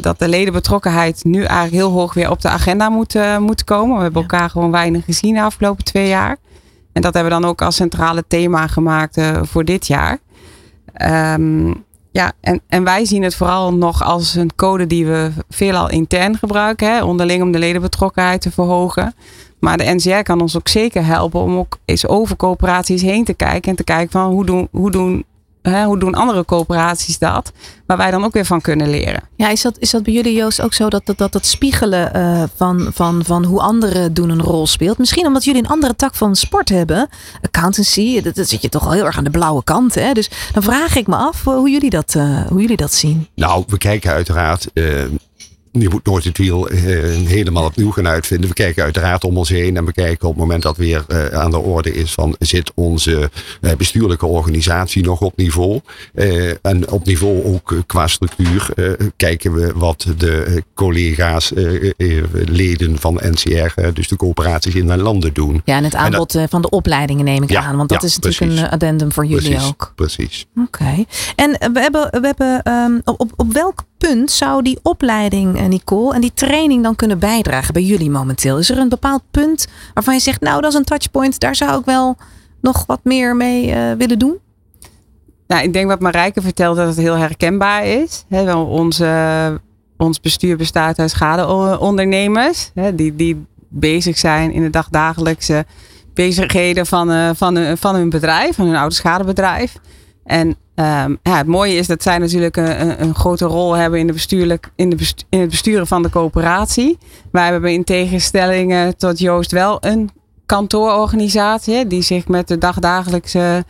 dat 0.00 0.18
de 0.18 0.28
ledenbetrokkenheid 0.28 1.24
nu 1.24 1.38
eigenlijk 1.38 1.72
heel 1.72 1.90
hoog 1.90 2.14
weer 2.14 2.30
op 2.30 2.40
de 2.40 2.48
agenda 2.48 2.88
moet, 2.88 3.14
eh, 3.14 3.38
moet 3.38 3.64
komen. 3.64 3.96
We 3.96 4.02
hebben 4.02 4.22
elkaar 4.22 4.50
gewoon 4.50 4.70
weinig 4.70 5.04
gezien 5.04 5.34
de 5.34 5.42
afgelopen 5.42 5.84
twee 5.84 6.08
jaar. 6.08 6.36
En 6.92 7.02
dat 7.02 7.14
hebben 7.14 7.32
we 7.32 7.40
dan 7.40 7.50
ook 7.50 7.62
als 7.62 7.76
centrale 7.76 8.24
thema 8.28 8.66
gemaakt 8.66 9.16
eh, 9.16 9.40
voor 9.42 9.64
dit 9.64 9.86
jaar. 9.86 10.18
Ehm, 10.92 11.72
ja, 12.12 12.32
en, 12.40 12.60
en 12.68 12.84
wij 12.84 13.04
zien 13.04 13.22
het 13.22 13.34
vooral 13.34 13.74
nog 13.74 14.02
als 14.02 14.34
een 14.34 14.54
code 14.56 14.86
die 14.86 15.06
we 15.06 15.30
veelal 15.48 15.90
intern 15.90 16.36
gebruiken, 16.36 16.94
hè, 16.94 17.02
onderling 17.02 17.42
om 17.42 17.52
de 17.52 17.58
ledenbetrokkenheid 17.58 18.40
te 18.40 18.50
verhogen. 18.50 19.14
Maar 19.60 19.76
de 19.76 19.94
NCR 19.94 20.22
kan 20.22 20.40
ons 20.40 20.56
ook 20.56 20.68
zeker 20.68 21.04
helpen 21.04 21.40
om 21.40 21.56
ook 21.56 21.78
eens 21.84 22.06
over 22.06 22.36
coöperaties 22.36 23.02
heen 23.02 23.24
te 23.24 23.34
kijken 23.34 23.70
en 23.70 23.76
te 23.76 23.84
kijken 23.84 24.10
van 24.10 24.30
hoe 24.30 24.46
doen, 24.46 24.68
hoe 24.70 24.90
doen, 24.90 25.24
hè, 25.62 25.84
hoe 25.84 25.98
doen 25.98 26.14
andere 26.14 26.44
coöperaties 26.44 27.18
dat, 27.18 27.52
waar 27.86 27.96
wij 27.96 28.10
dan 28.10 28.24
ook 28.24 28.32
weer 28.32 28.44
van 28.44 28.60
kunnen 28.60 28.90
leren. 28.90 29.22
Ja, 29.36 29.48
is 29.48 29.62
dat, 29.62 29.76
is 29.78 29.90
dat 29.90 30.02
bij 30.02 30.12
jullie, 30.12 30.34
Joost, 30.34 30.60
ook 30.60 30.74
zo 30.74 30.88
dat 30.88 31.06
dat, 31.06 31.18
dat, 31.18 31.32
dat 31.32 31.46
spiegelen 31.46 32.14
eh, 32.14 32.42
van, 32.56 32.90
van, 32.94 33.24
van 33.24 33.44
hoe 33.44 33.60
anderen 33.60 34.14
doen 34.14 34.30
een 34.30 34.42
rol 34.42 34.66
speelt? 34.66 34.98
Misschien 34.98 35.26
omdat 35.26 35.44
jullie 35.44 35.62
een 35.62 35.68
andere 35.68 35.96
tak 35.96 36.14
van 36.14 36.36
sport 36.36 36.68
hebben. 36.68 37.08
Accountancy, 37.42 38.20
dat, 38.22 38.34
dat 38.34 38.48
zit 38.48 38.62
je 38.62 38.68
toch 38.68 38.84
al 38.86 38.92
heel 38.92 39.04
erg 39.04 39.16
aan 39.18 39.24
de 39.24 39.30
blauwe 39.30 39.64
kant. 39.64 39.94
Hè? 39.94 40.12
Dus 40.12 40.30
dan 40.52 40.62
vraag 40.62 40.96
ik 40.96 41.06
me 41.06 41.16
af 41.16 41.46
eh, 41.46 41.54
hoe 41.54 41.70
jullie 41.70 41.90
dat, 41.90 42.14
eh, 42.14 42.46
hoe 42.48 42.60
jullie 42.60 42.76
dat 42.76 42.92
zien. 42.94 43.28
Nou, 43.34 43.64
we 43.66 43.78
kijken 43.78 44.10
uiteraard. 44.12 44.72
eh, 44.72 44.84
je 45.72 45.88
moet 45.88 46.04
nooit 46.06 46.24
het 46.24 46.38
wiel 46.38 46.68
eh, 46.68 46.78
helemaal 47.26 47.64
opnieuw 47.64 47.90
gaan 47.90 48.06
uitvinden. 48.08 48.48
We 48.48 48.54
kijken 48.54 48.82
uiteraard 48.82 49.24
om 49.24 49.36
ons 49.38 49.48
heen 49.48 49.76
en 49.76 49.84
we 49.84 49.92
kijken 49.92 50.28
op 50.28 50.34
het 50.34 50.42
moment 50.42 50.62
dat 50.62 50.76
weer 50.76 51.04
eh, 51.08 51.26
aan 51.26 51.50
de 51.50 51.58
orde 51.58 51.92
is 51.94 52.12
van 52.12 52.34
zit 52.38 52.72
onze 52.74 53.30
eh, 53.60 53.72
bestuurlijke 53.76 54.26
organisatie 54.26 55.02
nog 55.04 55.20
op 55.20 55.36
niveau. 55.36 55.80
En 56.62 56.90
op 56.90 57.04
niveau 57.06 57.44
ook 57.44 57.74
qua 57.86 58.06
structuur 58.06 58.68
kijken 59.16 59.52
we 59.52 59.72
wat 59.74 60.06
de 60.16 60.62
collega's, 60.74 61.52
leden 62.44 62.98
van 62.98 63.20
NCR, 63.22 63.90
dus 63.92 64.08
de 64.08 64.16
coöperaties 64.16 64.74
in 64.74 64.86
de 64.86 64.96
landen 64.96 65.32
doen. 65.32 65.62
Ja, 65.64 65.76
en 65.76 65.84
het 65.84 65.94
En 65.94 66.10
dat- 66.10 66.12
aanbod 66.36 66.50
van 66.50 66.62
de 66.62 66.70
opleidingen 66.70 67.24
neem 67.24 67.42
ik 67.42 67.50
Ja, 67.50 67.62
aan. 67.62 67.76
Want 67.76 67.88
dat 67.88 68.00
ja, 68.00 68.06
is 68.06 68.14
natuurlijk 68.18 68.42
precies. 68.44 68.60
een 68.66 68.70
addendum 68.70 69.12
voor 69.12 69.26
jullie 69.26 69.48
Precies, 69.50 69.68
ook. 69.68 69.92
precies. 69.94 70.46
Oké. 70.66 71.04
En 71.36 71.50
we 71.72 71.80
hebben, 71.80 72.08
we 72.10 72.26
hebben 72.26 72.62
ehm, 72.62 72.94
op, 73.04 73.20
op, 73.20 73.32
op 73.36 73.52
welk 73.52 73.82
punt 74.08 74.30
zou 74.30 74.62
die 74.62 74.78
opleiding, 74.82 75.58
eh, 75.58 75.66
Nicole, 75.66 76.14
en 76.14 76.20
die 76.20 76.34
training 76.34 76.82
dan 76.82 76.96
kunnen 76.96 77.18
bijdragen 77.18 77.72
bij 77.72 77.82
jullie 77.82 78.10
momenteel? 78.10 78.58
Is 78.58 78.70
er 78.70 78.78
een 78.78 78.88
bepaald 78.88 79.22
punt 79.30 79.66
waarvan 79.94 80.14
je 80.14 80.20
zegt, 80.20 80.40
nou 80.40 80.60
dat 80.60 80.72
is 80.72 80.78
een 80.78 80.84
touchpoint, 80.84 81.40
daar 81.40 81.56
zou 81.56 81.78
ik 81.78 81.84
wel 81.84 82.16
nog 82.60 82.86
wat 82.86 83.00
meer 83.02 83.36
mee 83.36 83.72
eh, 83.72 83.92
willen 83.98 84.18
doen? 84.18 84.38
Nou, 85.46 85.62
ik 85.62 85.72
denk 85.72 85.86
wat 85.86 86.00
Marijke 86.00 86.42
vertelt 86.42 86.76
dat 86.76 86.86
het 86.86 86.96
heel 86.96 87.16
herkenbaar 87.16 87.86
is. 87.86 88.24
Onze, 88.54 89.60
ons 89.96 90.20
bestuur 90.20 90.56
bestaat 90.56 90.98
uit 90.98 91.10
schadeondernemers. 91.10 92.70
Die, 92.94 93.16
die 93.16 93.46
bezig 93.68 94.18
zijn 94.18 94.52
in 94.52 94.62
de 94.62 94.70
dagdagelijkse 94.70 95.64
bezigheden 96.14 96.86
van, 96.86 97.10
eh, 97.10 97.30
van, 97.34 97.56
hun, 97.56 97.78
van 97.78 97.94
hun 97.94 98.10
bedrijf, 98.10 98.54
van 98.54 98.66
hun 98.66 98.76
autoschadebedrijf. 98.76 99.76
En 100.24 100.56
ehm, 100.80 101.14
ja, 101.22 101.36
het 101.36 101.46
mooie 101.46 101.74
is 101.74 101.86
dat 101.86 102.02
zij 102.02 102.18
natuurlijk 102.18 102.56
een, 102.56 103.02
een 103.02 103.14
grote 103.14 103.44
rol 103.44 103.72
hebben 103.74 103.98
in, 104.00 104.06
de 104.06 104.12
bestuurlijk, 104.12 104.70
in, 104.76 104.90
de 104.90 104.96
bestu- 104.96 105.24
in 105.28 105.40
het 105.40 105.50
besturen 105.50 105.86
van 105.86 106.02
de 106.02 106.10
coöperatie. 106.10 106.98
Wij 107.32 107.46
hebben 107.46 107.72
in 107.72 107.84
tegenstelling 107.84 108.72
eh, 108.72 108.88
tot 108.88 109.18
Joost 109.18 109.52
wel 109.52 109.76
een 109.80 110.10
kantoororganisatie 110.46 111.86
die 111.86 112.02
zich 112.02 112.28
met 112.28 112.48
de 112.48 112.58
dagdagelijkse 112.58 113.64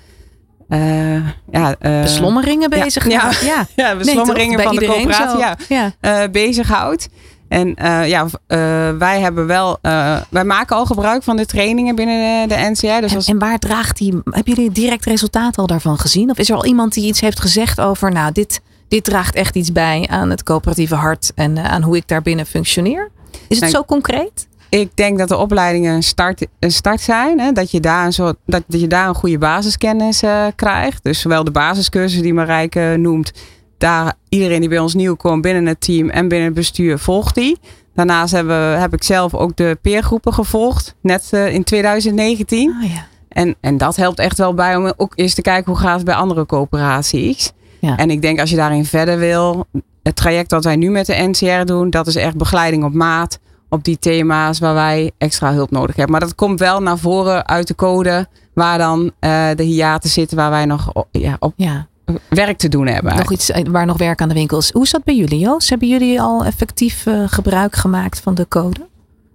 eh 0.68 1.14
ja, 1.50 1.74
eh, 1.78 2.02
Beslommeringen 2.02 2.70
bezig. 2.70 3.08
ja. 3.10 3.30
ja. 3.42 3.66
ja, 3.84 3.96
beslommeringen 3.96 4.62
van 4.62 4.76
de 4.76 4.86
coöperatie. 4.86 5.38
Ja, 5.68 5.92
ja. 6.00 6.28
bezighoudt. 6.28 7.08
En 7.50 7.74
eh, 7.74 8.08
ja, 8.08 8.26
eh, 8.46 8.58
wij 8.98 9.20
hebben 9.20 9.46
wel, 9.46 9.78
eh, 9.82 10.16
wij 10.28 10.44
maken 10.44 10.76
al 10.76 10.86
gebruik 10.86 11.22
van 11.22 11.36
de 11.36 11.46
trainingen 11.46 11.94
binnen 11.94 12.48
de, 12.48 12.54
de 12.54 12.70
NCR. 12.70 13.00
Dus 13.00 13.10
En, 13.10 13.16
als, 13.16 13.28
en 13.28 13.38
waar 13.38 13.58
draagt 13.58 13.96
die? 13.96 14.12
Hebben 14.12 14.54
jullie 14.54 14.70
direct 14.70 15.04
resultaat 15.04 15.58
al 15.58 15.66
daarvan 15.66 15.98
gezien? 15.98 16.30
Of 16.30 16.38
is 16.38 16.50
er 16.50 16.56
al 16.56 16.64
iemand 16.64 16.94
die 16.94 17.06
iets 17.06 17.20
heeft 17.20 17.40
gezegd 17.40 17.80
over, 17.80 18.12
nou, 18.12 18.32
dit, 18.32 18.60
dit 18.88 19.04
draagt 19.04 19.34
echt 19.34 19.54
iets 19.54 19.72
bij 19.72 20.06
aan 20.10 20.30
het 20.30 20.42
coöperatieve 20.42 20.94
hart 20.94 21.32
en 21.34 21.58
aan 21.58 21.82
hoe 21.82 21.96
ik 21.96 22.08
daarbinnen 22.08 22.46
functioneer? 22.46 23.10
Is 23.48 23.60
het 23.60 23.70
zo 23.70 23.84
concreet? 23.84 24.48
ik 24.68 24.96
denk 24.96 25.18
dat 25.18 25.28
de 25.28 25.36
opleidingen 25.36 25.94
een 25.94 26.02
start, 26.02 26.46
een 26.58 26.72
start 26.72 27.00
zijn. 27.00 27.40
Hè? 27.40 27.52
Dat, 27.52 27.70
je 27.70 27.80
daar 27.80 28.06
een 28.06 28.12
soort, 28.12 28.36
dat, 28.46 28.62
dat 28.66 28.80
je 28.80 28.86
daar 28.86 29.08
een 29.08 29.14
goede 29.14 29.38
basiskennis 29.38 30.22
krijgt. 30.56 31.04
Dus 31.04 31.20
zowel 31.20 31.44
de 31.44 31.50
basiscursus 31.50 32.22
die 32.22 32.34
Marijke 32.34 32.94
noemt. 32.98 33.32
Daar 33.80 34.14
iedereen 34.28 34.60
die 34.60 34.68
bij 34.68 34.78
ons 34.78 34.94
nieuw 34.94 35.14
komt 35.14 35.42
binnen 35.42 35.66
het 35.66 35.80
team 35.80 36.08
en 36.08 36.28
binnen 36.28 36.46
het 36.46 36.56
bestuur 36.56 36.98
volgt 36.98 37.34
die. 37.34 37.58
Daarnaast 37.94 38.32
hebben, 38.32 38.80
heb 38.80 38.92
ik 38.92 39.02
zelf 39.02 39.34
ook 39.34 39.56
de 39.56 39.78
peergroepen 39.82 40.34
gevolgd. 40.34 40.94
Net 41.02 41.28
eh, 41.30 41.54
in 41.54 41.64
2019. 41.64 42.76
Oh, 42.82 42.90
ja. 42.90 43.06
En, 43.28 43.54
en 43.60 43.78
dat 43.78 43.96
helpt 43.96 44.18
echt 44.18 44.38
wel 44.38 44.54
bij 44.54 44.76
om 44.76 44.92
ook 44.96 45.12
eens 45.14 45.34
te 45.34 45.42
kijken 45.42 45.72
hoe 45.72 45.80
gaat 45.80 45.96
het 45.96 46.04
bij 46.04 46.14
andere 46.14 46.46
coöperaties. 46.46 47.52
Ja. 47.78 47.96
En 47.96 48.10
ik 48.10 48.22
denk 48.22 48.40
als 48.40 48.50
je 48.50 48.56
daarin 48.56 48.84
verder 48.84 49.18
wil, 49.18 49.66
het 50.02 50.16
traject 50.16 50.50
dat 50.50 50.64
wij 50.64 50.76
nu 50.76 50.90
met 50.90 51.06
de 51.06 51.28
NCR 51.28 51.64
doen, 51.64 51.90
dat 51.90 52.06
is 52.06 52.16
echt 52.16 52.36
begeleiding 52.36 52.84
op 52.84 52.92
maat 52.92 53.38
op 53.68 53.84
die 53.84 53.98
thema's 53.98 54.58
waar 54.58 54.74
wij 54.74 55.10
extra 55.18 55.52
hulp 55.52 55.70
nodig 55.70 55.96
hebben. 55.96 56.10
Maar 56.10 56.26
dat 56.26 56.34
komt 56.34 56.58
wel 56.58 56.82
naar 56.82 56.98
voren 56.98 57.46
uit 57.46 57.66
de 57.66 57.74
code 57.74 58.28
waar 58.54 58.78
dan 58.78 59.12
eh, 59.18 59.48
de 59.54 59.62
hiaten 59.62 60.10
zitten 60.10 60.36
waar 60.36 60.50
wij 60.50 60.64
nog 60.64 60.92
op, 60.92 61.08
ja, 61.10 61.36
op 61.38 61.52
ja. 61.56 61.88
Werk 62.28 62.58
te 62.58 62.68
doen 62.68 62.86
hebben. 62.86 63.16
Nog 63.16 63.32
iets 63.32 63.50
eh, 63.50 63.64
waar 63.70 63.86
nog 63.86 63.98
werk 63.98 64.20
aan 64.20 64.28
de 64.28 64.34
winkel 64.34 64.58
is. 64.58 64.70
Hoe 64.72 64.82
is 64.82 64.90
dat 64.90 65.04
bij 65.04 65.16
jullie, 65.16 65.38
Joost? 65.38 65.70
Hebben 65.70 65.88
jullie 65.88 66.20
al 66.20 66.44
effectief 66.44 67.06
eh, 67.06 67.22
gebruik 67.26 67.76
gemaakt 67.76 68.20
van 68.20 68.34
de 68.34 68.48
code? 68.48 68.89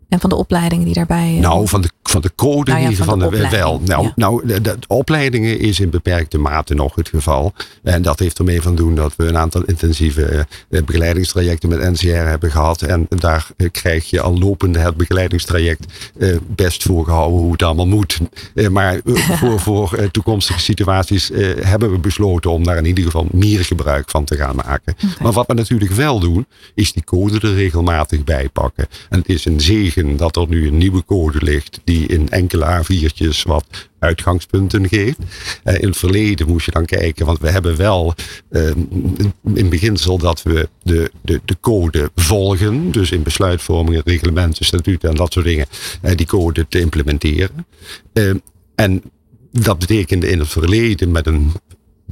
En 0.09 0.19
van 0.19 0.29
de 0.29 0.35
opleidingen 0.35 0.85
die 0.85 0.93
daarbij. 0.93 1.33
eh, 1.35 1.41
Nou, 1.41 1.67
van 1.67 1.81
de, 1.81 1.89
van 2.03 2.21
de 2.21 2.31
code 2.35 2.71
Nou 2.71 2.81
ja, 2.81 2.85
in 2.85 2.91
ieder 2.91 3.05
van 3.05 3.13
geval 3.21 3.29
de 3.31 3.43
eh, 3.43 3.51
wel. 3.51 3.81
Nou, 3.85 4.03
ja. 4.03 4.11
nou 4.15 4.47
de, 4.47 4.61
de 4.61 4.77
opleidingen 4.87 5.59
is 5.59 5.79
in 5.79 5.89
beperkte 5.89 6.37
mate 6.37 6.73
nog 6.73 6.95
het 6.95 7.09
geval. 7.09 7.53
En 7.83 8.01
dat 8.01 8.19
heeft 8.19 8.37
ermee 8.39 8.61
van 8.61 8.75
doen 8.75 8.95
dat 8.95 9.13
we 9.15 9.25
een 9.27 9.37
aantal 9.37 9.63
intensieve 9.63 10.45
eh, 10.69 10.83
begeleidingstrajecten 10.83 11.69
met 11.69 11.91
NCR 11.91 12.07
hebben 12.07 12.51
gehad. 12.51 12.81
En 12.81 13.05
daar 13.09 13.47
eh, 13.57 13.67
krijg 13.71 14.09
je 14.09 14.21
al 14.21 14.37
lopende 14.39 14.79
het 14.79 14.97
begeleidingstraject 14.97 15.85
eh, 16.19 16.35
best 16.47 16.83
voorgehouden 16.83 17.39
hoe 17.39 17.51
het 17.51 17.63
allemaal 17.63 17.87
moet. 17.87 18.19
Eh, 18.55 18.67
maar 18.67 18.93
eh, 19.05 19.15
voor, 19.39 19.59
voor 19.59 19.93
eh, 19.93 20.07
toekomstige 20.07 20.59
situaties 20.59 21.31
eh, 21.31 21.49
hebben 21.61 21.91
we 21.91 21.97
besloten 21.97 22.51
om 22.51 22.63
daar 22.63 22.77
in 22.77 22.85
ieder 22.85 23.03
geval 23.03 23.27
meer 23.31 23.65
gebruik 23.65 24.09
van 24.09 24.23
te 24.25 24.35
gaan 24.35 24.55
maken. 24.55 24.95
Maar 25.21 25.31
wat 25.31 25.47
we 25.47 25.53
natuurlijk 25.53 25.91
wel 25.91 26.19
doen, 26.19 26.45
is 26.73 26.93
die 26.93 27.03
code 27.03 27.47
er 27.47 27.53
regelmatig 27.53 28.23
bij 28.23 28.49
pakken. 28.49 28.87
En 29.09 29.19
het 29.19 29.29
is 29.29 29.45
een 29.45 29.59
zegen 29.61 29.94
dat 30.03 30.35
er 30.35 30.47
nu 30.47 30.67
een 30.67 30.77
nieuwe 30.77 31.05
code 31.05 31.41
ligt 31.41 31.79
die 31.83 32.07
in 32.07 32.29
enkele 32.29 32.65
A4'tjes 32.65 33.41
wat 33.43 33.89
uitgangspunten 33.99 34.87
geeft. 34.87 35.17
Eh, 35.63 35.79
in 35.79 35.87
het 35.87 35.97
verleden 35.97 36.47
moest 36.47 36.65
je 36.65 36.71
dan 36.71 36.85
kijken, 36.85 37.25
want 37.25 37.39
we 37.39 37.49
hebben 37.49 37.75
wel 37.77 38.13
eh, 38.49 38.69
in 39.53 39.69
beginsel 39.69 40.17
dat 40.17 40.43
we 40.43 40.69
de, 40.83 41.11
de, 41.21 41.41
de 41.45 41.57
code 41.61 42.11
volgen. 42.15 42.91
Dus 42.91 43.11
in 43.11 43.23
besluitvorming, 43.23 44.01
reglementen, 44.05 44.65
statuten 44.65 45.09
en 45.09 45.15
dat 45.15 45.33
soort 45.33 45.45
dingen, 45.45 45.65
eh, 46.01 46.15
die 46.15 46.25
code 46.25 46.65
te 46.69 46.79
implementeren. 46.79 47.65
En 48.75 49.01
dat 49.51 49.79
betekende 49.79 50.29
in 50.29 50.39
het 50.39 50.47
verleden 50.47 51.11
met 51.11 51.27
een 51.27 51.51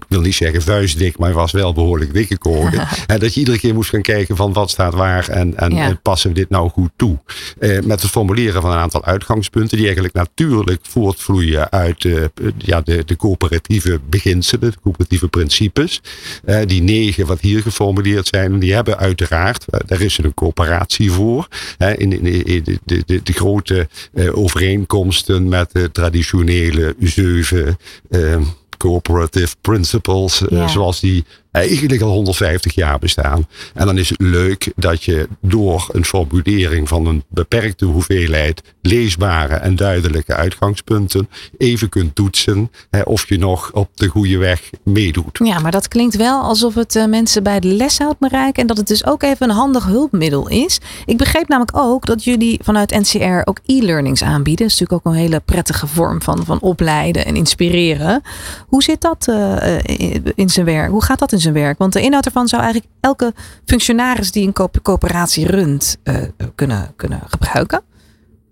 ik 0.04 0.10
wil 0.10 0.22
niet 0.22 0.36
zeggen 0.36 0.62
vuistdik, 0.62 1.18
maar 1.18 1.34
was 1.34 1.52
wel 1.52 1.74
behoorlijk 1.74 2.14
dikke 2.14 2.38
code. 2.38 2.88
En 3.08 3.20
dat 3.20 3.34
je 3.34 3.40
iedere 3.40 3.60
keer 3.60 3.74
moest 3.74 3.90
gaan 3.90 4.02
kijken 4.02 4.36
van 4.36 4.54
wat 4.54 4.70
staat 4.70 4.94
waar 4.94 5.28
en, 5.30 5.58
en 5.58 5.72
Ja. 5.76 5.90
eh, 5.90 5.96
passen 6.02 6.30
we 6.30 6.36
dit 6.36 6.50
nou 6.50 6.70
goed 6.70 6.90
toe. 6.96 7.18
Eh, 7.60 7.80
met 7.82 8.02
het 8.02 8.12
formuleren 8.12 8.62
van 8.62 8.72
een 8.72 8.78
aantal 8.78 9.04
uitgangspunten 9.06 9.76
die 9.78 9.86
eigenlijk 9.86 10.16
natuurlijk 10.16 10.80
voortvloeien 10.90 11.72
uit 11.72 12.06
eh, 12.06 12.14
ja, 12.58 12.82
de, 12.82 13.04
de 13.06 13.16
coöperatieve 13.16 14.00
beginselen, 14.10 14.72
de 14.72 14.78
coöperatieve 14.82 15.28
principes. 15.28 16.02
Die 16.66 16.82
negen 16.82 17.26
wat 17.26 17.40
hier 17.40 17.62
geformuleerd 17.62 18.28
zijn, 18.28 18.60
die 18.60 18.74
hebben 18.74 18.98
uiteraard, 18.98 19.66
daar 19.86 20.02
is 20.02 20.18
een 20.18 20.34
coöperatie 20.34 21.12
voor. 21.12 21.48
In, 21.78 22.12
in, 22.12 22.46
in 22.46 22.64
de, 22.64 22.80
de, 22.86 23.04
de, 23.06 23.22
de 23.24 23.34
grote 23.34 23.88
overeenkomsten 24.34 25.50
met 25.50 25.70
de 25.72 25.92
traditionele 25.92 26.96
zeven 27.00 27.78
cooperative 28.84 29.56
principles, 29.62 30.42
eh, 30.42 30.58
Ja. 30.58 30.68
zoals 30.68 31.00
die 31.00 31.26
eigenlijk 31.54 32.02
al 32.02 32.10
150 32.12 32.76
jaar 32.76 33.00
bestaan. 33.00 33.48
En 33.74 33.86
dan 33.86 33.98
is 33.98 34.10
het 34.10 34.22
leuk 34.22 34.72
dat 34.76 35.04
je 35.04 35.28
door 35.42 35.90
een 35.92 36.06
formulering 36.06 36.88
van 36.88 37.06
een 37.06 37.24
beperkte 37.30 37.86
hoeveelheid 37.86 38.62
leesbare 38.82 39.54
en 39.56 39.76
duidelijke 39.76 40.34
uitgangspunten 40.36 41.30
even 41.58 41.90
kunt 41.90 42.16
toetsen 42.16 42.72
hè, 42.90 43.02
of 43.02 43.30
je 43.30 43.38
nog 43.38 43.72
op 43.74 43.90
de 43.94 44.08
goede 44.08 44.38
weg 44.38 44.70
meedoet. 44.84 45.40
Ja, 45.44 45.60
maar 45.60 45.72
dat 45.72 45.88
klinkt 45.88 46.16
wel 46.16 46.42
alsof 46.42 46.76
het 46.76 46.96
eh, 46.96 47.06
mensen 47.06 47.44
bij 47.44 47.60
de 47.60 47.68
les 47.68 47.98
houdt 47.98 48.20
bereiken. 48.20 48.62
En 48.62 48.68
dat 48.68 48.78
het 48.78 48.88
dus 48.88 49.06
ook 49.06 49.24
even 49.24 49.50
een 49.50 49.56
handig 49.56 49.86
hulpmiddel 49.86 50.50
is. 50.50 50.80
Ik 51.06 51.18
begreep 51.18 51.48
namelijk 51.48 51.78
ook 51.78 52.06
dat 52.06 52.24
jullie 52.24 52.60
vanuit 52.64 52.92
NCR 52.92 53.42
ook 53.50 53.60
e-learnings 53.66 54.24
aanbieden. 54.24 54.66
Dat 54.68 54.74
is 54.76 54.80
natuurlijk 54.80 55.08
ook 55.08 55.14
een 55.14 55.20
hele 55.20 55.40
prettige 55.46 55.88
vorm 55.88 56.22
van, 56.22 56.46
van 56.46 56.60
opleiden 56.60 57.26
en 57.26 57.36
inspireren. 57.36 58.22
Hoe 58.68 58.84
zit 58.84 59.02
dat 59.02 59.28
eh, 59.28 59.78
in- 59.84 60.24
in 60.36 60.50
zijn 60.50 60.66
werk? 60.66 60.90
Hoe 60.90 61.04
gaat 61.04 61.20
dat 61.20 61.32
in 61.32 61.40
zijn 61.44 61.54
werk? 61.54 61.78
Want 61.78 61.94
de 61.94 62.02
inhoud 62.02 62.26
ervan 62.26 62.48
zou 62.48 62.62
eigenlijk 62.62 62.94
elke 63.00 63.34
functionaris 63.66 64.32
die 64.32 64.48
een 64.48 64.54
co- 64.54 64.70
coöperatie 64.82 65.48
runt 65.48 65.98
eh, 66.04 66.16
kunnen, 66.56 66.94
kunnen 66.96 67.22
gebruiken. 67.28 67.82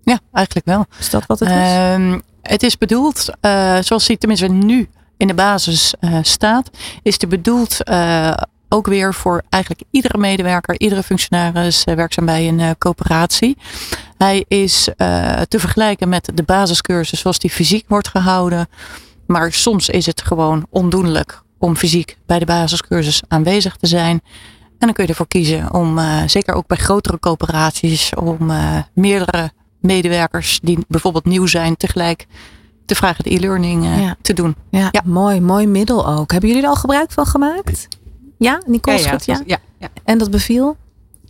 Ja, 0.04 0.18
eigenlijk 0.32 0.66
wel. 0.66 0.86
Is 0.98 1.10
dat 1.10 1.26
wat 1.26 1.40
het 1.40 1.48
is? 1.48 1.54
Ehm, 1.54 2.18
het 2.42 2.62
is 2.62 2.78
bedoeld, 2.78 3.28
eh, 3.40 3.78
zoals 3.80 4.06
die 4.06 4.18
tenminste 4.18 4.48
nu 4.48 4.88
in 5.16 5.26
de 5.26 5.34
basis 5.34 5.94
eh, 6.00 6.18
staat, 6.22 6.70
is 7.02 7.18
die 7.18 7.28
bedoeld 7.28 7.90
ook 8.68 8.86
weer 8.86 9.14
voor 9.14 9.42
eigenlijk 9.48 9.82
iedere 9.90 10.18
medewerker, 10.18 10.80
iedere 10.80 11.02
functionaris 11.02 11.84
werkzaam 11.84 12.24
bij 12.24 12.48
een 12.48 12.78
coöperatie. 12.78 13.56
Hij 14.18 14.44
is 14.48 14.88
te 15.48 15.58
vergelijken 15.58 16.08
met 16.08 16.30
de 16.34 16.42
basiscursus 16.42 17.20
zoals 17.20 17.38
die 17.38 17.50
fysiek 17.50 17.84
wordt 17.88 18.08
gehouden. 18.08 18.68
Maar 19.26 19.52
soms 19.52 19.88
is 19.88 20.06
het 20.06 20.22
gewoon 20.22 20.66
ondoenlijk 20.70 21.41
om 21.62 21.76
fysiek 21.76 22.16
bij 22.26 22.38
de 22.38 22.44
basiscursus 22.44 23.22
aanwezig 23.28 23.76
te 23.76 23.86
zijn. 23.86 24.20
En 24.78 24.88
dan 24.88 24.92
kun 24.92 25.04
je 25.04 25.10
ervoor 25.10 25.28
kiezen 25.28 25.74
om, 25.74 25.98
eh, 25.98 26.22
zeker 26.26 26.54
ook 26.54 26.66
bij 26.66 26.76
grotere 26.76 27.18
coöperaties, 27.18 28.14
om 28.14 28.50
eh, 28.50 28.78
meerdere 28.94 29.50
medewerkers 29.80 30.60
die 30.62 30.78
bijvoorbeeld 30.88 31.24
nieuw 31.24 31.46
zijn, 31.46 31.76
tegelijk 31.76 32.26
te 32.86 32.94
vragen 32.94 33.24
de 33.24 33.34
e-learning 33.34 33.84
eh, 33.84 34.02
Ja. 34.02 34.16
te 34.22 34.32
doen. 34.32 34.54
ja, 34.70 34.88
ja. 34.90 35.02
mooi, 35.04 35.40
mooi 35.40 35.66
middel 35.66 36.08
ook. 36.08 36.30
Hebben 36.30 36.48
jullie 36.48 36.64
er 36.64 36.70
al 36.70 36.76
gebruik 36.76 37.12
van 37.12 37.26
gemaakt? 37.26 37.88
Ja, 38.38 38.62
Nicole 38.66 38.98
ja? 39.24 39.40
ja, 39.46 39.58
ja. 39.78 39.88
En 40.04 40.18
dat 40.18 40.30
beviel? 40.30 40.76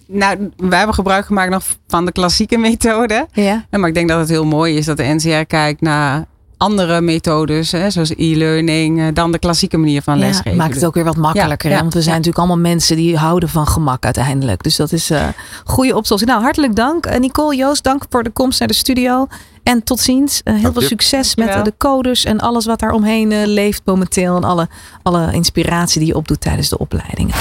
Nou, 0.07 0.51
wij 0.57 0.77
hebben 0.77 0.95
gebruik 0.95 1.27
gemaakt 1.27 1.51
nog 1.51 1.64
van 1.87 2.05
de 2.05 2.12
klassieke 2.12 2.57
methode. 2.59 3.27
Ja, 3.33 3.64
maar 3.71 3.88
ik 3.88 3.95
denk 3.95 4.09
dat 4.09 4.18
het 4.18 4.29
heel 4.29 4.45
mooi 4.45 4.77
is 4.77 4.87
dat 4.87 4.97
de 4.97 5.03
NCR 5.05 5.45
kijkt 5.47 5.81
naar 5.81 6.27
andere 6.62 7.01
methodes, 7.01 7.72
hè, 7.72 7.90
zoals 7.90 8.12
e-learning, 8.16 9.01
eh, 9.01 9.07
dan 9.14 9.33
de 9.33 9.38
klassieke 9.38 9.77
manier 9.77 10.03
van 10.03 10.18
Ja, 10.18 10.25
lesgeven. 10.25 10.57
maakt 10.57 10.75
het 10.75 10.85
ook 10.85 10.94
weer 10.94 11.05
wat 11.05 11.16
makkelijker. 11.16 11.70
Ja, 11.70 11.75
hè? 11.77 11.81
Want 11.81 11.94
we 11.94 12.01
zijn 12.01 12.14
ja. 12.14 12.20
natuurlijk 12.20 12.48
allemaal 12.48 12.70
mensen 12.72 12.96
die 12.96 13.16
houden 13.16 13.48
van 13.48 13.66
gemak 13.66 14.05
uiteindelijk. 14.05 14.62
Dus 14.62 14.77
dat 14.77 14.92
is 14.92 15.11
een 15.11 15.35
goede 15.64 15.96
oplossing. 15.96 16.31
Nou, 16.31 16.42
hartelijk 16.42 16.77
dank. 16.77 17.07
Eh, 17.07 17.20
Nicole, 17.20 17.57
Joost, 17.57 17.85
dank 17.85 18.05
voor 18.09 18.22
de 18.22 18.31
komst 18.31 18.59
naar 18.59 18.68
de 18.68 18.75
studio. 18.75 19.27
En 19.62 19.85
tot 19.85 20.01
ziens. 20.01 20.40
Eh, 20.44 20.55
heel 20.55 20.72
veel 20.72 20.83
succes 20.83 21.37
met 21.37 21.48
eh, 21.48 21.64
de 21.64 21.75
codes 21.79 22.25
en 22.25 22.40
alles 22.40 22.66
wat 22.66 22.81
daar 22.81 22.92
omheen 22.92 23.33
eh, 23.33 23.46
leeft 23.46 23.83
momenteel. 23.85 24.37
En 24.37 24.44
alle, 24.44 24.68
alle 25.03 25.33
inspiratie 25.33 25.98
die 25.98 26.09
je 26.09 26.16
opdoet 26.16 26.40
tijdens 26.40 26.68
de 26.68 26.79
opleidingen. 26.79 27.35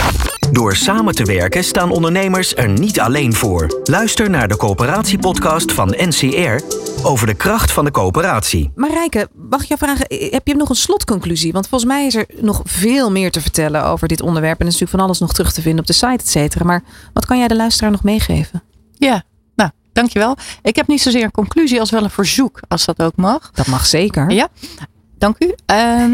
Door 0.51 0.75
samen 0.75 1.15
te 1.15 1.25
werken 1.25 1.63
staan 1.63 1.91
ondernemers 1.91 2.55
er 2.55 2.69
niet 2.69 2.99
alleen 2.99 3.33
voor. 3.33 3.81
Luister 3.83 4.29
naar 4.29 4.47
de 4.47 4.57
coöperatiepodcast 4.57 5.71
van 5.71 5.93
NCR 5.97 6.63
over 7.03 7.27
de 7.27 7.33
kracht 7.33 7.71
van 7.71 7.85
de 7.85 7.91
coöperatie. 7.91 8.71
Marijke, 8.75 9.29
mag 9.49 9.61
ik 9.61 9.67
jou 9.67 9.79
vragen, 9.79 10.07
eh, 10.07 10.31
heb 10.31 10.47
je 10.47 10.55
nog 10.55 10.69
een 10.69 10.75
slotconclusie? 10.75 11.51
Want 11.51 11.67
volgens 11.67 11.91
mij 11.91 12.05
is 12.05 12.15
er 12.15 12.25
nog 12.41 12.61
veel 12.65 13.11
meer 13.11 13.31
te 13.31 13.41
vertellen 13.41 13.85
over 13.85 14.07
dit 14.07 14.21
onderwerp. 14.21 14.59
En 14.59 14.65
er 14.65 14.73
is 14.73 14.79
natuurlijk 14.79 14.97
van 14.99 15.05
alles 15.05 15.19
nog 15.19 15.33
terug 15.33 15.53
te 15.53 15.61
vinden 15.61 15.79
op 15.79 15.87
de 15.87 15.93
site, 15.93 16.07
et 16.07 16.29
cetera. 16.29 16.65
Maar 16.65 16.83
wat 17.13 17.25
kan 17.25 17.37
jij 17.37 17.47
de 17.47 17.55
luisteraar 17.55 17.91
nog 17.91 18.03
meegeven? 18.03 18.63
Ja, 18.93 19.23
nou, 19.55 19.69
dankjewel. 19.93 20.37
Ik 20.61 20.75
heb 20.75 20.87
niet 20.87 21.01
zozeer 21.01 21.23
een 21.23 21.31
conclusie 21.31 21.79
als 21.79 21.91
wel 21.91 22.03
een 22.03 22.09
verzoek, 22.09 22.59
als 22.67 22.85
dat 22.85 23.01
ook 23.01 23.15
mag. 23.15 23.51
Dat 23.53 23.67
mag 23.67 23.85
zeker. 23.85 24.31
Ja. 24.31 24.47
Dank 25.21 25.35
u. 25.39 25.53
Ehm, 25.65 26.13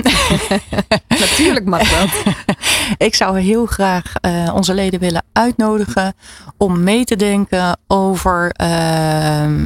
Natuurlijk 1.26 1.66
mag 1.66 1.90
dat. 1.90 2.36
ik 3.08 3.16
zou 3.16 3.40
heel 3.40 3.66
graag 3.66 4.14
uh, 4.22 4.54
onze 4.56 4.74
leden 4.74 5.00
willen 5.00 5.24
uitnodigen 5.32 6.14
om 6.58 6.84
mee 6.84 7.06
te 7.06 7.16
denken 7.16 7.80
over 7.88 8.46
uh, 8.62 8.68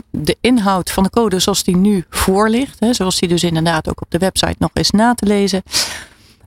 de 0.09 0.37
inhoud 0.41 0.91
van 0.91 1.03
de 1.03 1.09
code 1.09 1.39
zoals 1.39 1.63
die 1.63 1.75
nu 1.75 2.05
voor 2.09 2.49
ligt. 2.49 2.79
Hè, 2.79 2.93
zoals 2.93 3.19
die 3.19 3.29
dus 3.29 3.43
inderdaad 3.43 3.89
ook 3.89 4.01
op 4.01 4.11
de 4.11 4.17
website 4.17 4.55
nog 4.57 4.69
is 4.73 4.91
na 4.91 5.13
te 5.13 5.25
lezen. 5.25 5.63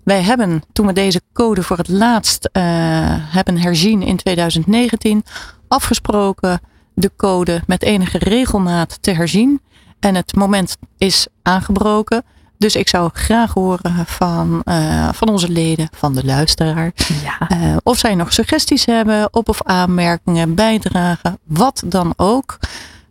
Wij 0.04 0.22
hebben, 0.22 0.62
toen 0.72 0.86
we 0.86 0.92
deze 0.92 1.20
code 1.32 1.62
voor 1.62 1.76
het 1.76 1.88
laatst 1.88 2.48
uh, 2.52 2.62
hebben 3.08 3.58
herzien 3.58 4.02
in 4.02 4.16
2019, 4.16 5.24
afgesproken 5.68 6.60
de 6.94 7.10
code 7.16 7.62
met 7.66 7.82
enige 7.82 8.18
regelmaat 8.18 8.98
te 9.00 9.10
herzien. 9.10 9.60
En 10.00 10.14
het 10.14 10.34
moment 10.34 10.76
is 10.98 11.26
aangebroken. 11.42 12.24
Dus 12.64 12.76
ik 12.76 12.88
zou 12.88 13.10
graag 13.12 13.52
horen 13.52 14.06
van, 14.06 14.62
uh, 14.64 15.08
van 15.12 15.28
onze 15.28 15.48
leden, 15.48 15.88
van 15.96 16.14
de 16.14 16.24
luisteraar. 16.24 16.92
Ja. 17.22 17.50
Uh, 17.52 17.76
of 17.82 17.98
zij 17.98 18.14
nog 18.14 18.32
suggesties 18.32 18.84
hebben, 18.84 19.28
op- 19.30 19.48
of 19.48 19.62
aanmerkingen, 19.62 20.54
bijdragen, 20.54 21.38
wat 21.44 21.82
dan 21.86 22.12
ook. 22.16 22.58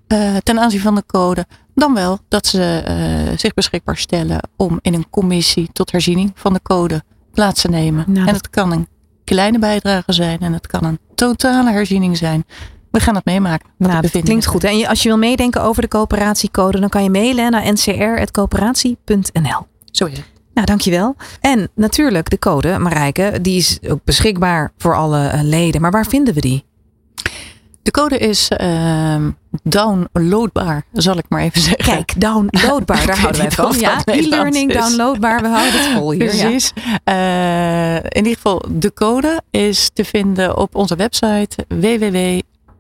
Uh, 0.08 0.36
ten 0.38 0.60
aanzien 0.60 0.80
van 0.80 0.96
de 0.96 1.04
code. 1.06 1.46
Dan 1.76 1.94
wel 1.94 2.20
dat 2.28 2.48
ze 2.48 3.34
zich 3.38 3.54
beschikbaar 3.54 3.98
stellen 3.98 4.40
om 4.56 4.80
in 4.82 4.94
een 4.94 5.10
commissie 5.10 5.70
tot 5.74 5.92
herziening 5.92 6.32
van 6.36 6.54
de 6.54 6.62
code 6.62 7.04
plaats 7.34 7.62
te 7.62 7.70
nemen. 7.70 8.06
Nou, 8.08 8.28
en 8.28 8.34
het 8.34 8.50
kan 8.50 8.72
een 8.72 8.88
kleine 9.24 9.60
bijdrage 9.60 10.14
zijn 10.14 10.40
en 10.40 10.54
het 10.54 10.68
kan 10.68 10.84
een 10.84 11.00
totale 11.16 11.72
herziening 11.72 12.18
zijn. 12.18 12.46
We 12.94 13.00
gaan 13.00 13.16
het 13.16 13.26
meemaken. 13.26 13.70
Nou, 13.78 14.02
dat 14.02 14.22
klinkt 14.24 14.46
goed. 14.46 14.64
En 14.64 14.88
als 14.88 15.04
je 15.04 15.10
wil 15.10 15.18
meedenken 15.18 15.62
over 15.62 15.82
de 15.82 15.88
coöperatiecode, 15.88 16.80
dan 16.80 16.90
kan 16.90 17.04
je 17.04 17.10
mailen 17.10 17.52
naar 17.52 17.72
ncr.coöperatie.nl. 17.72 19.68
Zo 19.92 20.06
is 20.06 20.18
het. 20.18 20.26
Nou, 20.54 20.68
dankjewel. 20.68 21.16
En 21.40 21.70
natuurlijk 21.76 22.30
de 22.30 22.40
code, 22.40 22.78
Marijke, 22.78 23.40
die 23.42 23.58
is 23.58 23.80
ook 23.88 24.00
beschikbaar 24.04 24.72
voor 24.78 24.96
alle 24.96 25.44
leden. 25.44 25.82
Maar 25.82 25.92
waar 25.92 26.06
vinden 26.06 26.34
we 26.34 26.42
die? 26.42 26.66
De 27.84 27.92
code 27.92 28.18
is 28.18 28.52
uh, 28.58 29.16
downloadbaar, 29.64 30.86
zal 30.92 31.18
ik 31.18 31.26
maar 31.30 31.42
even 31.42 31.62
zeggen. 31.62 31.86
Kijk, 31.86 32.22
downloadbaar, 32.22 33.06
daar 33.08 33.20
houden 33.20 33.42
wij 33.42 33.52
van. 33.52 33.80
Ja, 33.80 34.02
e-learning, 34.06 34.74
downloadbaar, 34.74 35.42
we 35.42 35.48
houden 35.48 35.74
het 35.74 35.90
vol 35.98 36.12
hier. 36.12 36.26
Precies. 36.26 36.74
Ja. 37.06 37.96
Uh, 37.96 38.04
in 38.04 38.16
ieder 38.16 38.34
geval, 38.34 38.66
de 38.70 38.94
code 38.94 39.42
is 39.52 39.90
te 39.94 40.06
vinden 40.06 40.58
op 40.58 40.76
onze 40.76 40.96
website 40.96 41.66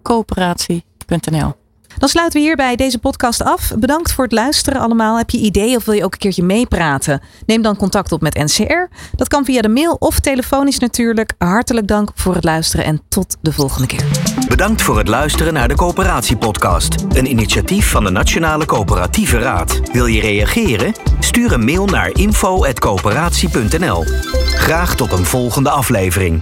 www.coöperatie.nl. 0.03 1.55
Dan 1.97 2.09
sluiten 2.09 2.39
we 2.39 2.45
hierbij 2.45 2.75
deze 2.75 2.99
podcast 2.99 3.43
af. 3.43 3.71
Bedankt 3.77 4.11
voor 4.11 4.23
het 4.23 4.33
luisteren 4.33 4.81
allemaal. 4.81 5.17
Heb 5.17 5.29
je 5.29 5.37
ideeën 5.37 5.75
of 5.75 5.85
wil 5.85 5.93
je 5.93 6.03
ook 6.03 6.13
een 6.13 6.19
keertje 6.19 6.43
meepraten? 6.43 7.21
Neem 7.45 7.61
dan 7.61 7.75
contact 7.75 8.11
op 8.11 8.21
met 8.21 8.33
NCR. 8.33 8.87
Dat 9.15 9.27
kan 9.27 9.45
via 9.45 9.61
de 9.61 9.69
mail 9.69 9.95
of 9.99 10.19
telefonisch 10.19 10.79
natuurlijk. 10.79 11.33
Hartelijk 11.37 11.87
dank 11.87 12.11
voor 12.15 12.35
het 12.35 12.43
luisteren 12.43 12.85
en 12.85 13.01
tot 13.09 13.37
de 13.41 13.53
volgende 13.53 13.87
keer. 13.87 14.03
Bedankt 14.47 14.81
voor 14.81 14.97
het 14.97 15.07
luisteren 15.07 15.53
naar 15.53 15.67
de 15.67 15.75
Coöperatiepodcast. 15.75 16.95
Een 17.09 17.29
initiatief 17.29 17.89
van 17.89 18.03
de 18.03 18.09
Nationale 18.09 18.65
Coöperatieve 18.65 19.37
Raad. 19.37 19.81
Wil 19.91 20.05
je 20.05 20.21
reageren? 20.21 20.93
Stuur 21.19 21.51
een 21.53 21.65
mail 21.65 21.85
naar 21.85 22.09
info.coöperatie.nl. 22.13 24.03
Graag 24.45 24.95
tot 24.95 25.11
een 25.11 25.25
volgende 25.25 25.69
aflevering. 25.69 26.41